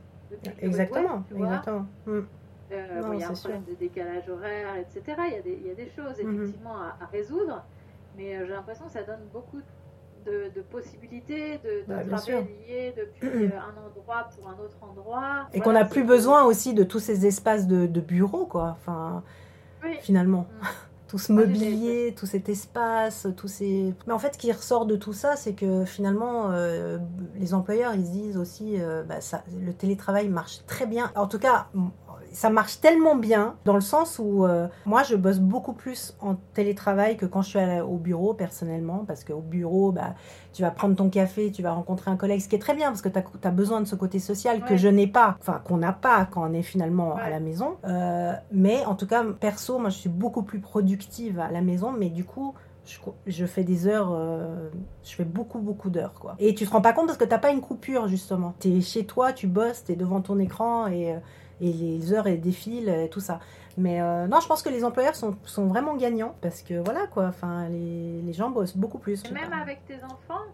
Exactement, 0.61 1.25
exactement. 1.35 1.87
Mm. 2.07 2.21
Euh, 2.73 3.11
il 3.15 3.21
y 3.21 3.23
a 3.23 3.29
un 3.29 3.33
problème 3.33 3.65
de 3.69 3.75
décalage 3.75 4.29
horaire, 4.29 4.75
etc. 4.77 5.17
Il 5.29 5.33
y 5.33 5.37
a 5.37 5.43
des, 5.43 5.59
il 5.61 5.67
y 5.69 5.71
a 5.71 5.75
des 5.75 5.89
choses 5.91 6.19
mm-hmm. 6.19 6.35
effectivement 6.35 6.77
à, 6.77 7.07
résoudre, 7.13 7.65
mais 8.17 8.37
euh, 8.37 8.47
j'ai 8.47 8.53
l'impression 8.53 8.87
que 8.87 8.93
ça 8.93 9.03
donne 9.03 9.21
beaucoup 9.33 9.61
de, 10.25 10.51
de 10.55 10.61
possibilités 10.63 11.59
de, 11.59 11.83
de 11.83 11.85
bah, 11.87 12.03
travailler 12.19 12.93
depuis 12.97 13.45
euh, 13.45 13.51
un 13.57 13.87
endroit 13.87 14.29
pour 14.37 14.49
un 14.49 14.55
autre 14.55 14.77
endroit. 14.83 15.47
Et 15.55 15.61
qu'on 15.61 15.73
n'a 15.73 15.85
plus 15.85 16.03
besoin 16.03 16.45
aussi 16.45 16.75
de 16.75 16.83
tous 16.83 16.99
ces 16.99 17.27
espaces 17.27 17.69
de, 17.69 17.87
de 17.87 18.01
bureau, 18.01 18.47
quoi. 18.47 18.77
Enfin, 18.81 19.23
finalement. 20.01 20.47
Tout 21.17 21.23
ce 21.23 21.33
mobilier, 21.33 22.15
tout 22.15 22.27
cet 22.27 22.51
espace, 22.51 23.27
tous 23.39 23.49
ces... 23.49 23.95
Mais 24.07 24.13
en 24.13 24.19
fait, 24.19 24.35
ce 24.35 24.39
qui 24.39 24.53
ressort 24.53 24.85
de 24.85 24.97
tout 24.97 25.15
ça, 25.15 25.35
c'est 25.35 25.55
que 25.55 25.87
finalement, 25.87 26.51
euh, 26.51 26.99
les 27.37 27.55
employeurs, 27.55 27.95
ils 27.95 28.03
disent 28.03 28.37
aussi, 28.37 28.75
euh, 28.79 29.03
bah, 29.03 29.23
ça, 29.23 29.43
le 29.59 29.73
télétravail 29.73 30.29
marche 30.29 30.59
très 30.67 30.85
bien. 30.85 31.11
En 31.17 31.27
tout 31.27 31.39
cas, 31.39 31.69
ça 32.37 32.51
marche 32.51 32.81
tellement 32.83 33.17
bien 33.17 33.55
dans 33.65 33.75
le 33.75 33.81
sens 33.81 34.19
où 34.19 34.45
euh, 34.45 34.69
moi 34.85 35.03
je 35.03 35.17
bosse 35.17 35.39
beaucoup 35.39 35.73
plus 35.73 36.15
en 36.21 36.35
télétravail 36.53 37.17
que 37.17 37.25
quand 37.25 37.41
je 37.41 37.49
suis 37.49 37.81
au 37.81 37.97
bureau 37.97 38.35
personnellement 38.35 39.07
parce 39.07 39.25
qu'au 39.25 39.41
bureau 39.41 39.91
bah, 39.91 40.15
tu 40.53 40.61
vas 40.61 40.71
prendre 40.71 40.95
ton 40.95 41.09
café, 41.09 41.51
tu 41.51 41.63
vas 41.63 41.73
rencontrer 41.73 42.11
un 42.11 42.17
collègue, 42.17 42.43
ce 42.43 42.49
qui 42.49 42.55
est 42.55 42.59
très 42.59 42.75
bien 42.75 42.89
parce 42.89 43.01
que 43.01 43.09
tu 43.09 43.19
as, 43.19 43.51
besoin 43.51 43.81
de 43.81 43.87
ce 43.87 43.95
côté 43.95 44.19
social 44.19 44.63
que 44.67 44.77
je 44.77 44.87
n'ai 44.87 45.07
pas, 45.07 45.39
enfin 45.41 45.63
qu'on 45.65 45.79
n'a 45.79 45.95
pas 45.95 46.27
quand 46.27 46.47
on 46.47 46.53
est 46.53 46.63
finalement 46.63 47.17
à 47.17 47.31
la 47.31 47.41
maison. 47.41 47.79
Euh, 47.87 48.35
mais 48.53 48.85
en 48.85 48.97
tout 48.97 49.07
cas, 49.07 49.25
perso, 49.25 49.79
moi 49.79 49.89
je 49.89 49.97
suis 49.97 50.11
beaucoup 50.11 50.43
plus 50.43 50.61
productive 50.61 51.41
à 51.41 51.51
la 51.51 51.63
maison, 51.63 51.91
mais 51.91 52.11
du 52.11 52.25
coup, 52.25 52.53
je, 53.27 53.47
fais 53.47 53.65
des 53.65 53.89
heures, 53.89 54.13
euh, 54.13 54.69
je 55.03 55.15
fais 55.15 55.25
beaucoup, 55.25 55.59
beaucoup 55.59 55.89
d'heures, 55.89 56.15
quoi. 56.21 56.35
Et 56.39 56.55
tu 56.55 56.67
te 56.67 56.71
rends 56.71 56.83
pas 56.83 56.93
compte 56.93 57.07
parce 57.07 57.19
que 57.19 57.25
t'as 57.25 57.39
pas 57.39 57.51
une 57.51 57.63
coupure, 57.63 58.09
justement. 58.09 58.55
Tu 58.61 58.69
es 58.69 58.81
chez 58.83 59.07
toi, 59.07 59.33
tu 59.33 59.47
bosses, 59.47 59.85
tu 59.85 59.93
es 59.93 59.97
devant 59.97 60.21
ton 60.21 60.39
écran 60.39 60.87
et 60.87 61.17
et 61.61 61.73
les 61.73 62.13
heures 62.13 62.27
et 62.27 62.37
défilent 62.37 62.89
et 62.89 63.09
tout 63.09 63.21
ça. 63.21 63.41
Mais 63.79 64.01
euh, 64.01 64.27
non, 64.27 64.41
je 64.41 64.47
pense 64.47 64.63
que 64.63 64.71
les 64.71 64.85
employeurs 64.85 65.15
sont, 65.15 65.37
sont, 65.45 65.67
vraiment 65.67 65.97
gagnants 65.97 66.35
parce 66.41 66.63
que 66.63 66.75
voilà 66.83 67.07
quoi, 67.09 67.27
enfin 67.27 67.69
les, 67.69 68.23
les 68.23 68.33
gens 68.33 68.51
bossent 68.51 68.77
beaucoup 68.77 68.99
plus. 68.99 69.31
même 69.31 69.53
avec 69.53 69.85
tes 69.87 70.03
enfants? 70.05 70.45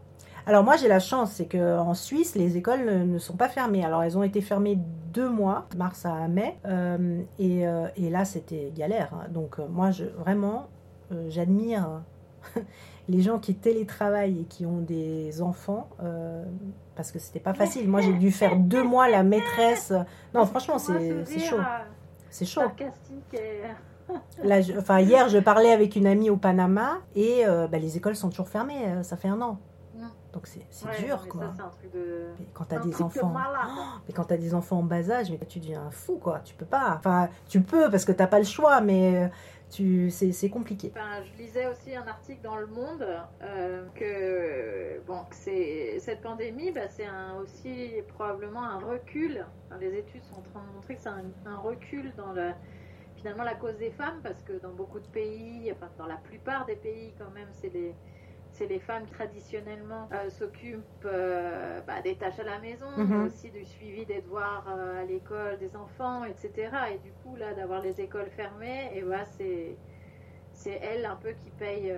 Alors 0.44 0.64
moi 0.64 0.76
j'ai 0.76 0.88
la 0.88 0.98
chance, 0.98 1.30
c'est 1.32 1.46
qu'en 1.46 1.94
Suisse 1.94 2.34
les 2.34 2.56
écoles 2.56 3.06
ne 3.06 3.18
sont 3.18 3.36
pas 3.36 3.48
fermées. 3.48 3.84
Alors 3.84 4.02
elles 4.02 4.18
ont 4.18 4.24
été 4.24 4.40
fermées 4.40 4.76
deux 5.12 5.28
mois, 5.28 5.66
mars 5.76 6.04
à 6.04 6.26
mai, 6.26 6.58
euh, 6.66 7.22
et, 7.38 7.66
euh, 7.66 7.86
et, 7.96 8.10
là 8.10 8.24
c'était 8.24 8.72
galère. 8.74 9.10
Hein. 9.14 9.28
Donc 9.30 9.58
moi 9.70 9.92
je, 9.92 10.04
vraiment 10.04 10.66
j'admire 11.28 12.02
les 13.08 13.20
gens 13.20 13.38
qui 13.38 13.54
télétravaillent 13.54 14.40
et 14.40 14.44
qui 14.44 14.66
ont 14.66 14.80
des 14.80 15.42
enfants, 15.42 15.88
euh, 16.02 16.44
parce 16.94 17.10
que 17.10 17.18
c'était 17.18 17.40
pas 17.40 17.54
facile. 17.54 17.88
Moi, 17.88 18.00
j'ai 18.00 18.12
dû 18.12 18.30
faire 18.30 18.56
deux 18.56 18.82
mois 18.82 19.08
la 19.08 19.22
maîtresse. 19.22 19.92
Non, 20.34 20.46
franchement, 20.46 20.78
c'est 20.78 21.38
chaud. 21.38 21.60
C'est 22.30 22.46
chaud. 22.46 22.62
Là, 24.42 24.60
enfin, 24.78 25.00
hier, 25.00 25.28
je 25.28 25.38
parlais 25.38 25.72
avec 25.72 25.96
une 25.96 26.06
amie 26.06 26.28
au 26.28 26.36
Panama 26.36 26.98
et 27.14 27.46
euh, 27.46 27.66
bah, 27.66 27.78
les 27.78 27.96
écoles 27.96 28.16
sont 28.16 28.30
toujours 28.30 28.48
fermées. 28.48 28.84
Euh, 28.86 29.02
ça 29.02 29.16
fait 29.16 29.28
un 29.28 29.40
an. 29.40 29.58
Donc 30.32 30.46
c'est 30.46 31.04
dur 31.04 31.28
quoi. 31.28 31.52
Ça, 31.54 31.64
un 31.64 31.68
truc 31.68 31.92
de... 31.92 32.28
quand 32.54 32.64
tu 32.64 32.74
as 32.74 32.78
des 32.78 33.02
enfants, 33.02 33.34
mais 34.08 34.14
quand 34.14 34.32
as 34.32 34.36
des 34.38 34.54
enfants 34.54 34.78
en 34.78 34.82
bas 34.82 35.10
âge, 35.10 35.30
mais 35.30 35.38
tu 35.46 35.58
deviens 35.58 35.90
fou 35.90 36.16
quoi. 36.16 36.40
Tu 36.42 36.54
peux 36.54 36.64
pas. 36.64 36.94
Enfin, 36.98 37.28
tu 37.48 37.60
peux 37.60 37.90
parce 37.90 38.06
que 38.06 38.12
t'as 38.12 38.26
pas 38.26 38.38
le 38.38 38.46
choix, 38.46 38.80
mais 38.80 39.30
c'est 39.72 40.50
compliqué. 40.50 40.92
je 40.94 41.42
lisais 41.42 41.66
aussi 41.66 41.94
un 41.96 42.06
article 42.06 42.42
dans 42.42 42.56
Le 42.56 42.66
Monde 42.66 43.06
euh, 43.42 43.86
que 43.94 45.00
bon, 45.06 45.20
cette 45.30 46.20
pandémie, 46.20 46.70
bah, 46.72 46.88
c'est 46.88 47.06
aussi 47.40 47.92
probablement 48.08 48.64
un 48.64 48.78
recul. 48.78 49.46
les 49.80 49.98
études 49.98 50.24
sont 50.24 50.40
en 50.40 50.42
train 50.42 50.62
de 50.68 50.74
montrer 50.74 50.96
que 50.96 51.00
c'est 51.00 51.08
un, 51.08 51.56
recul 51.56 52.12
dans 52.16 52.32
le, 52.32 52.50
finalement 53.16 53.44
la 53.44 53.54
cause 53.54 53.76
des 53.78 53.90
femmes, 53.90 54.20
parce 54.22 54.42
que 54.42 54.52
dans 54.60 54.72
beaucoup 54.72 55.00
de 55.00 55.08
pays, 55.08 55.72
dans 55.96 56.06
la 56.06 56.16
plupart 56.16 56.66
des 56.66 56.76
pays 56.76 57.14
quand 57.18 57.30
même, 57.30 57.48
c'est 57.52 57.72
les 57.72 57.94
c'est 58.62 58.68
les 58.68 58.78
femmes 58.78 59.04
qui 59.06 59.12
traditionnellement 59.12 60.08
euh, 60.12 60.30
s'occupent 60.30 60.82
euh, 61.04 61.80
bah, 61.86 62.00
des 62.02 62.14
tâches 62.14 62.38
à 62.38 62.44
la 62.44 62.58
maison, 62.60 62.86
mais 62.96 63.04
mhm. 63.04 63.26
aussi 63.26 63.50
du 63.50 63.64
suivi 63.64 64.06
des 64.06 64.20
devoirs 64.20 64.64
euh, 64.68 65.02
à 65.02 65.04
l'école 65.04 65.58
des 65.58 65.74
enfants, 65.76 66.24
etc. 66.24 66.70
Et 66.94 66.98
du 66.98 67.10
coup, 67.22 67.34
là, 67.36 67.54
d'avoir 67.54 67.80
les 67.80 68.00
écoles 68.00 68.30
fermées, 68.36 68.90
et 68.94 69.02
bah, 69.02 69.24
c'est 69.24 69.76
c'est 70.52 70.78
elles 70.82 71.06
un 71.06 71.16
peu 71.16 71.30
qui 71.32 71.50
payent. 71.50 71.96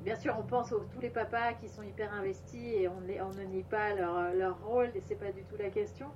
bien 0.00 0.16
sûr, 0.16 0.34
on 0.38 0.42
pense 0.42 0.72
aux 0.72 0.80
tous 0.80 1.00
les 1.00 1.10
papas 1.10 1.52
qui 1.60 1.68
sont 1.68 1.82
hyper 1.82 2.12
investis 2.12 2.74
et 2.74 2.88
on, 2.88 2.94
on 2.96 3.34
ne 3.34 3.44
nie 3.44 3.62
pas 3.62 3.94
leur, 3.94 4.32
leur 4.32 4.64
rôle, 4.64 4.90
et 4.94 5.00
c'est 5.00 5.16
pas 5.20 5.30
du 5.30 5.44
tout 5.44 5.56
la 5.58 5.68
question. 5.68 6.08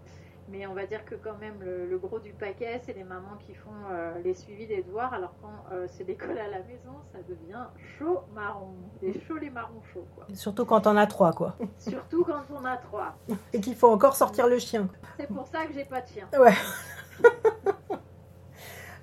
Mais 0.48 0.66
on 0.66 0.74
va 0.74 0.86
dire 0.86 1.04
que 1.04 1.16
quand 1.16 1.36
même 1.40 1.56
le, 1.60 1.98
gros 1.98 2.18
du 2.20 2.32
paquet, 2.32 2.80
c'est 2.84 2.92
les 2.92 3.04
mamans 3.04 3.36
qui 3.44 3.54
font 3.54 3.70
euh, 3.90 4.14
les 4.22 4.34
suivis 4.34 4.66
des 4.66 4.82
devoirs, 4.82 5.12
alors 5.12 5.34
quand 5.42 5.74
euh, 5.74 5.86
c'est 5.88 6.04
l'école 6.04 6.38
à 6.38 6.48
la 6.48 6.58
maison, 6.58 6.94
ça 7.12 7.18
devient 7.28 7.64
chaud 7.98 8.20
marron. 8.34 8.74
Des 9.00 9.18
chauds 9.20 9.38
les 9.38 9.50
marrons 9.50 9.82
chauds, 9.92 10.06
quoi. 10.14 10.26
Surtout 10.34 10.64
quand 10.64 10.86
on 10.86 10.96
a 10.96 11.06
trois, 11.06 11.32
quoi. 11.32 11.56
Surtout 11.78 12.24
quand 12.24 12.42
on 12.54 12.64
a 12.64 12.76
trois. 12.76 13.16
Et 13.52 13.60
qu'il 13.60 13.74
faut 13.74 13.88
encore 13.88 14.14
sortir 14.14 14.46
le 14.46 14.58
chien. 14.58 14.88
C'est 15.18 15.28
pour 15.28 15.46
ça 15.48 15.66
que 15.66 15.72
j'ai 15.72 15.84
pas 15.84 16.00
de 16.00 16.08
chien. 16.08 16.28
Ouais. 16.38 16.54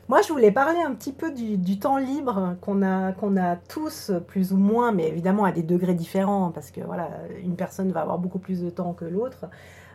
Moi, 0.10 0.22
je 0.22 0.34
voulais 0.34 0.52
parler 0.52 0.80
un 0.80 0.94
petit 0.94 1.14
peu 1.14 1.32
du, 1.32 1.80
temps 1.80 1.98
libre 1.98 2.56
qu'on 2.62 2.82
a, 2.84 3.14
qu'on 3.14 3.38
a 3.38 3.56
tous, 3.56 4.12
plus 4.28 4.52
ou 4.52 4.58
moins, 4.58 4.92
mais 4.92 5.08
évidemment 5.08 5.46
à 5.46 5.52
des 5.52 5.64
degrés 5.64 5.94
différents, 5.94 6.52
parce 6.52 6.72
que 6.72 6.82
voilà, 6.82 7.10
une 7.42 7.56
personne 7.56 7.92
va 7.92 8.02
avoir 8.02 8.18
beaucoup 8.18 8.40
plus 8.40 8.62
de 8.62 8.70
temps 8.70 8.94
que 8.94 9.06
l'autre. 9.06 9.46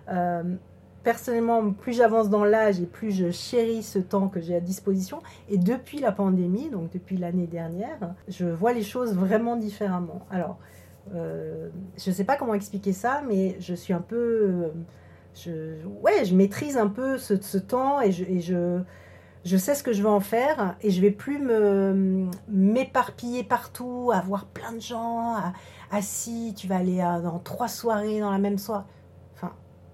Euh, 0.09 0.43
personnellement, 1.03 1.73
plus 1.73 1.95
j'avance 1.95 2.29
dans 2.29 2.45
l'âge 2.45 2.81
et 2.81 2.87
plus 2.87 3.13
je 3.13 3.31
chéris 3.31 3.83
ce 3.83 3.99
temps 3.99 4.29
que 4.29 4.41
j'ai 4.41 4.55
à 4.55 4.61
disposition. 4.61 5.21
Et 5.49 5.59
depuis 5.59 5.99
la 5.99 6.13
pandémie, 6.13 6.71
donc 6.71 6.91
depuis 6.91 7.17
l'année 7.17 7.47
dernière, 7.47 8.15
je 8.29 8.47
vois 8.47 8.73
les 8.73 8.83
choses 8.83 9.15
vraiment 9.15 9.57
différemment. 9.57 10.27
Alors, 10.31 10.59
euh, 11.15 11.69
je 11.97 12.11
ne 12.11 12.15
sais 12.15 12.25
pas 12.25 12.37
comment 12.37 12.55
expliquer 12.55 12.93
ça, 12.93 13.23
mais 13.27 13.57
je 13.61 13.75
suis 13.75 13.93
un 13.93 14.01
peu... 14.01 14.71
Je, 15.35 15.77
ouais, 16.03 16.25
je 16.25 16.35
maîtrise 16.35 16.77
un 16.77 16.89
peu 16.89 17.17
ce, 17.17 17.59
temps 17.59 18.01
et 18.01 18.11
je, 18.11 19.57
sais 19.57 19.75
ce 19.75 19.83
que 19.85 19.93
je 19.93 20.03
veux 20.03 20.09
en 20.09 20.21
faire 20.21 20.77
et 20.81 20.91
je 20.91 21.01
vais 21.01 21.13
plus 21.13 21.39
m'éparpiller 22.49 23.45
partout, 23.45 24.11
avoir 24.13 24.47
plein 24.47 24.73
de 24.73 24.81
gens 24.81 25.37
assis, 25.93 26.55
tu 26.57 26.67
vas 26.67 26.77
aller 26.77 26.99
dans 27.23 27.39
trois 27.39 27.69
soirées 27.69 28.21
dans 28.21 28.33
la 28.33 28.39
même 28.39 28.59
soirée. 28.59 28.85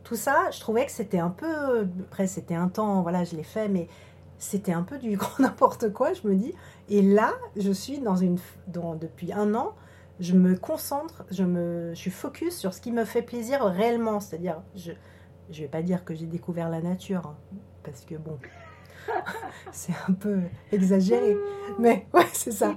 Tout 0.04 0.16
ça, 0.16 0.50
je 0.50 0.60
trouvais 0.60 0.86
que 0.86 0.92
c'était 0.92 1.18
un 1.18 1.30
peu 1.30 1.88
après 2.00 2.26
c'était 2.26 2.54
un 2.54 2.68
temps, 2.68 3.02
voilà, 3.02 3.24
je 3.24 3.36
l'ai 3.36 3.42
fait 3.42 3.68
mais 3.68 3.88
c'était 4.38 4.72
un 4.72 4.82
peu 4.82 4.98
du 4.98 5.16
grand 5.16 5.40
n'importe 5.40 5.92
quoi, 5.92 6.12
je 6.12 6.26
me 6.28 6.34
dis. 6.34 6.54
Et 6.88 7.02
là, 7.02 7.32
je 7.56 7.72
suis 7.72 7.98
dans 7.98 8.16
une 8.16 8.38
dans, 8.68 8.94
depuis 8.94 9.32
un 9.32 9.54
an, 9.54 9.74
je 10.20 10.34
me 10.34 10.56
concentre, 10.56 11.24
je 11.30 11.44
me 11.44 11.90
je 11.94 11.98
suis 11.98 12.10
focus 12.10 12.56
sur 12.56 12.74
ce 12.74 12.80
qui 12.80 12.92
me 12.92 13.04
fait 13.04 13.22
plaisir 13.22 13.64
réellement, 13.64 14.20
c'est-à-dire 14.20 14.62
je 14.76 14.92
je 15.50 15.62
vais 15.62 15.68
pas 15.68 15.82
dire 15.82 16.04
que 16.04 16.14
j'ai 16.14 16.26
découvert 16.26 16.70
la 16.70 16.80
nature 16.80 17.26
hein, 17.26 17.36
parce 17.82 18.04
que 18.04 18.14
bon, 18.14 18.38
c'est 19.72 19.94
un 20.08 20.12
peu 20.12 20.40
exagéré. 20.72 21.36
Mais 21.78 22.06
ouais, 22.12 22.26
c'est 22.32 22.52
ça. 22.52 22.74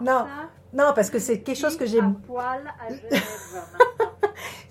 non, 0.00 0.26
non, 0.72 0.92
parce 0.94 1.10
que 1.10 1.18
c'est 1.18 1.40
quelque 1.40 1.58
chose 1.58 1.76
que 1.76 1.86
j'ai. 1.86 2.00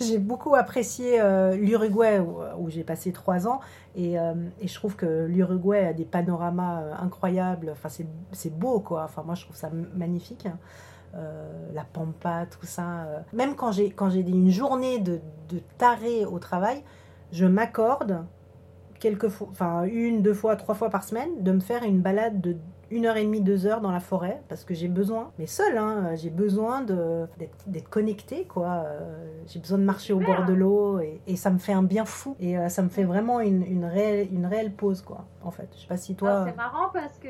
j'ai 0.01 0.17
beaucoup 0.17 0.55
apprécié 0.55 1.21
euh, 1.21 1.55
l'Uruguay 1.55 2.19
où, 2.19 2.69
j'ai 2.69 2.83
passé 2.83 3.11
trois 3.11 3.47
ans 3.47 3.59
et, 3.95 4.19
euh, 4.19 4.33
et 4.59 4.67
je 4.67 4.75
trouve 4.75 4.95
que 4.95 5.25
l'Uruguay 5.25 5.85
a 5.87 5.93
des 5.93 6.05
panoramas 6.05 6.81
euh, 6.81 6.93
incroyables. 6.99 7.69
Enfin, 7.71 7.89
c'est 8.31 8.53
beau 8.53 8.79
quoi. 8.79 9.03
Enfin, 9.03 9.23
moi 9.23 9.35
je 9.35 9.43
trouve 9.43 9.55
ça 9.55 9.69
magnifique. 9.95 10.45
Hein. 10.45 10.57
la 11.73 11.83
pampa, 11.83 12.45
tout 12.45 12.65
ça. 12.65 13.05
Même 13.33 13.55
quand 13.55 13.71
j'ai 13.71 13.91
quand 13.91 14.09
j'ai 14.09 14.21
une 14.21 14.49
journée 14.49 14.99
de, 14.99 15.19
de 15.49 15.59
taré 15.77 16.25
au 16.25 16.39
travail, 16.39 16.83
je 17.31 17.45
m'accorde 17.45 18.25
quelques 18.99 19.29
fois, 19.29 19.47
enfin 19.51 19.83
une, 19.83 20.21
deux 20.21 20.33
fois, 20.33 20.55
trois 20.55 20.75
fois 20.75 20.89
par 20.89 21.03
semaine, 21.03 21.43
de 21.43 21.51
me 21.51 21.59
faire 21.59 21.83
une 21.83 21.99
balade 21.99 22.39
de 22.39 22.55
une 22.91 23.05
heure 23.05 23.17
et 23.17 23.23
demie, 23.23 23.41
deux 23.41 23.65
heures 23.65 23.81
dans 23.81 23.91
la 23.91 23.99
forêt, 23.99 24.41
parce 24.49 24.63
que 24.63 24.73
j'ai 24.73 24.87
besoin, 24.87 25.31
mais 25.39 25.47
seul, 25.47 25.77
hein, 25.77 26.15
j'ai 26.15 26.29
besoin 26.29 26.81
d'être 26.81 27.89
connecté, 27.89 28.45
quoi. 28.45 28.83
Euh, 28.85 28.99
j'ai 29.47 29.59
besoin 29.59 29.77
de 29.77 29.83
marcher 29.83 30.13
au 30.13 30.19
bord 30.19 30.45
de 30.45 30.53
l'eau, 30.53 30.99
et, 30.99 31.35
ça 31.35 31.49
me 31.49 31.57
fait 31.57 31.73
un 31.73 31.83
bien 31.83 32.05
fou, 32.05 32.35
et 32.39 32.57
euh, 32.57 32.69
ça 32.69 32.83
me 32.83 32.89
fait 32.89 33.05
vraiment 33.05 33.39
une, 33.39 33.85
réelle, 33.85 34.73
pause, 34.73 35.01
quoi, 35.01 35.25
en 35.43 35.51
fait. 35.51 35.69
Je 35.75 35.81
sais 35.81 35.87
pas 35.87 35.97
si 35.97 36.15
toi... 36.15 36.45
C'est 36.47 36.57
marrant 36.57 36.89
parce 36.93 37.17
que... 37.17 37.27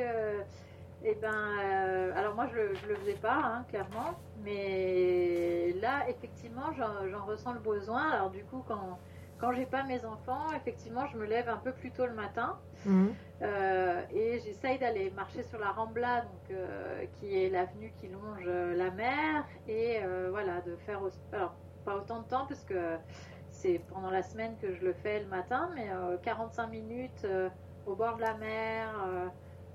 Eh 1.03 1.15
ben, 1.19 1.33
euh, 1.33 2.11
alors 2.15 2.35
moi 2.35 2.45
je, 2.53 2.87
le 2.87 2.95
faisais 2.95 3.15
pas, 3.15 3.41
hein, 3.43 3.65
clairement, 3.69 4.19
mais 4.43 5.73
là 5.81 6.07
effectivement 6.07 6.71
j'en 6.77 7.25
ressens 7.25 7.53
le 7.53 7.59
besoin. 7.59 8.11
Alors 8.11 8.29
du 8.29 8.43
coup 8.43 8.63
quand 8.67 8.99
quand 9.41 9.51
j'ai 9.53 9.65
pas 9.65 9.83
mes 9.83 10.05
enfants, 10.05 10.53
effectivement, 10.55 11.07
je 11.07 11.17
me 11.17 11.25
lève 11.25 11.49
un 11.49 11.57
peu 11.57 11.71
plus 11.71 11.91
tôt 11.91 12.05
le 12.05 12.13
matin 12.13 12.59
mhm. 12.85 13.11
euh, 13.41 14.01
et 14.11 14.39
j'essaye 14.39 14.77
d'aller 14.77 15.09
marcher 15.09 15.41
sur 15.41 15.57
la 15.59 15.71
Rambla, 15.71 16.21
donc, 16.21 16.51
euh, 16.51 17.05
qui 17.13 17.35
est 17.43 17.49
l'avenue 17.49 17.91
qui 17.99 18.07
longe 18.07 18.45
euh, 18.45 18.75
la 18.75 18.91
mer, 18.91 19.43
et 19.67 19.99
voilà, 20.29 20.61
de 20.61 20.75
faire 20.85 21.01
alors, 21.33 21.55
pas 21.83 21.95
autant 21.95 22.21
de 22.21 22.27
temps 22.27 22.45
parce 22.47 22.63
que 22.63 22.97
c'est 23.49 23.81
pendant 23.89 24.11
la 24.11 24.21
semaine 24.21 24.55
que 24.61 24.73
je 24.73 24.85
le 24.85 24.93
fais 24.93 25.19
le 25.19 25.27
matin, 25.27 25.71
mais 25.75 25.89
45 26.21 26.67
minutes 26.67 27.27
au 27.87 27.95
bord 27.95 28.17
de 28.17 28.21
la 28.21 28.35
mer 28.35 28.93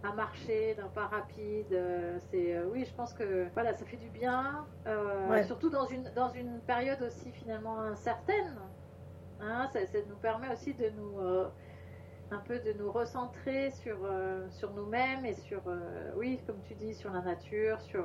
à 0.05 0.13
marcher 0.13 0.75
d'un 0.75 0.89
pas 0.89 1.07
rapide. 1.09 1.77
c'est 2.31 2.59
oui, 2.71 2.85
je 2.85 2.95
pense 2.95 3.13
que 3.13 3.49
voilà, 3.55 3.75
ça 3.75 3.85
fait 3.85 3.97
du 3.97 4.11
bien, 4.11 4.65
surtout 5.47 5.71
dans 5.71 5.87
une 5.87 6.05
dans 6.15 6.31
une 6.31 6.61
période 6.61 7.03
aussi 7.03 7.33
finalement 7.33 7.81
incertaine. 7.81 8.57
Hein, 9.41 9.69
ça, 9.73 9.81
nous 10.09 10.17
permet 10.17 10.49
aussi 10.53 10.73
de 10.75 10.91
nous 10.97 11.21
euh, 11.21 11.47
un 12.31 12.39
peu 12.39 12.59
de 12.59 12.73
nous 12.79 12.91
recentrer 12.91 13.71
sur, 13.71 13.97
euh, 14.05 14.47
sur 14.51 14.73
nous-mêmes 14.73 15.25
et 15.25 15.35
sur, 15.35 15.61
euh, 15.67 16.11
oui, 16.17 16.41
comme 16.47 16.57
tu 16.67 16.75
dis, 16.75 16.95
sur 16.95 17.13
la 17.13 17.21
nature, 17.21 17.81
sur 17.81 18.05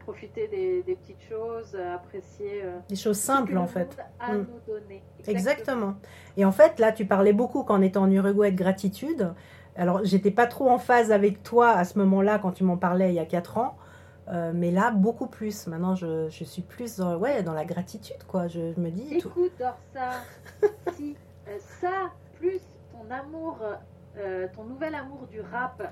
profiter 0.00 0.48
des, 0.48 0.94
petites 0.94 1.22
choses, 1.28 1.74
apprécier. 1.74 2.62
des 2.88 2.96
choses 2.96 3.18
simples 3.18 3.56
en 3.56 3.66
fait. 3.66 3.96
À 4.18 4.32
mm. 4.32 4.38
nous 4.38 4.74
donner. 4.74 5.02
Exactement. 5.26 5.94
Et 6.36 6.44
en 6.44 6.52
fait, 6.52 6.78
là, 6.78 6.92
tu 6.92 7.06
parlais 7.06 7.32
beaucoup 7.32 7.64
quand 7.64 7.78
on 7.78 7.82
était 7.82 7.98
en 7.98 8.10
Uruguay 8.10 8.50
de 8.52 8.56
gratitude. 8.56 9.32
Alors, 9.76 10.04
j'étais 10.04 10.32
pas 10.32 10.46
trop 10.46 10.68
en 10.68 10.78
phase 10.78 11.12
avec 11.12 11.42
toi 11.42 11.70
à 11.70 11.84
ce 11.84 11.98
moment-là 12.00 12.38
quand 12.38 12.52
tu 12.52 12.64
m'en 12.64 12.76
parlais 12.76 13.10
il 13.10 13.14
y 13.14 13.20
a 13.20 13.24
4 13.24 13.58
ans. 13.58 13.76
Euh, 14.32 14.52
mais 14.54 14.70
là, 14.70 14.90
beaucoup 14.90 15.26
plus. 15.26 15.66
Maintenant, 15.66 15.94
je, 15.94 16.28
je, 16.28 16.44
suis 16.44 16.62
plus 16.62 16.96
dans, 16.96 17.16
ouais, 17.16 17.42
dans 17.42 17.52
la 17.52 17.64
gratitude, 17.64 18.22
quoi. 18.28 18.46
Je, 18.46 18.78
me 18.78 18.90
dis. 18.90 19.16
Écoute, 19.16 19.60
ça, 19.92 20.12
si 20.96 21.16
euh, 21.48 21.58
ça, 21.80 22.10
plus 22.38 22.60
ton 22.92 23.12
amour, 23.12 23.58
euh, 24.18 24.46
ton 24.54 24.64
nouvel 24.64 24.94
amour 24.94 25.26
du 25.30 25.40
rap, 25.40 25.82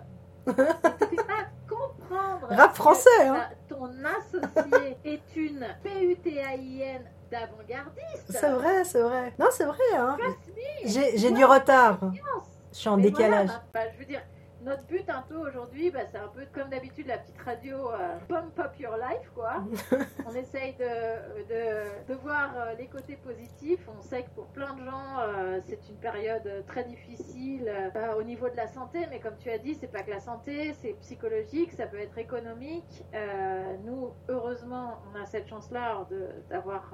te 0.47 0.53
pas 0.53 1.49
comprendre. 1.69 2.47
Rap 2.49 2.75
français, 2.77 3.27
hein. 3.27 3.49
Ton 3.69 3.91
associé 4.05 4.97
est 5.05 5.37
une 5.37 5.67
P-U-T-A-I-N 5.83 7.03
d'avant-gardiste. 7.31 8.27
C'est 8.31 8.51
vrai, 8.51 8.85
c'est 8.85 9.03
vrai. 9.03 9.33
Non, 9.39 9.47
c'est 9.51 9.65
vrai, 9.65 9.97
hein. 9.97 10.17
J'ai 10.85 11.33
du 11.33 11.45
retard. 11.45 11.99
Je 12.73 12.79
suis 12.79 12.89
en 12.89 12.99
décalage. 12.99 13.51
Bah, 13.75 13.81
je 13.93 13.99
veux 13.99 14.05
dire, 14.05 14.23
notre 14.63 14.85
but 14.87 15.09
un 15.09 15.23
peu 15.23 15.37
aujourd'hui, 15.37 15.91
bah, 15.91 16.01
c'est 16.11 16.19
un 16.19 16.29
peu 16.29 16.43
comme 16.53 16.69
d'habitude 16.69 17.07
la 17.07 17.19
petite 17.19 17.41
radio 17.45 17.91
euh, 17.91 18.17
Pump 18.29 18.59
Up 18.59 18.73
Your 18.79 18.97
Life, 18.97 19.31
quoi. 19.35 19.65
on 20.27 20.35
essaye 20.35 20.75
de, 20.75 20.85
de, 21.49 21.68
voir 22.53 22.67
euh, 22.69 22.75
les 22.79 22.87
côtés 22.87 23.17
positifs. 23.17 23.89
On 23.99 24.03
sait 24.03 24.25
que 24.25 24.31
pour 24.31 24.47
plein 24.49 24.75
de 24.75 24.85
gens, 24.85 25.21
euh, 25.21 25.61
c'est 25.67 25.89
une 25.89 25.97
période 25.97 26.65
très 26.67 26.85
difficile 26.85 27.73
au 28.17 28.23
niveau 28.23 28.49
de 28.49 28.57
la 28.57 28.67
santé, 28.67 29.07
mais 29.11 29.21
comme 29.21 29.37
tu 29.39 29.51
as 29.51 29.59
dit, 29.59 29.75
c'est 29.75 29.91
pas 29.91 30.03
que 30.03 30.11
la 30.11 30.21
santé, 30.21 30.73
c'est 30.75 30.95
psychologique, 31.01 31.73
ça 31.73 31.87
peut 31.87 31.99
être 31.99 32.19
économique. 32.19 33.05
nous, 33.85 34.11
heureusement, 34.29 34.99
on 35.11 35.21
a 35.21 35.27
cette 35.27 35.49
chance-là 35.49 36.07
d'avoir 36.51 36.93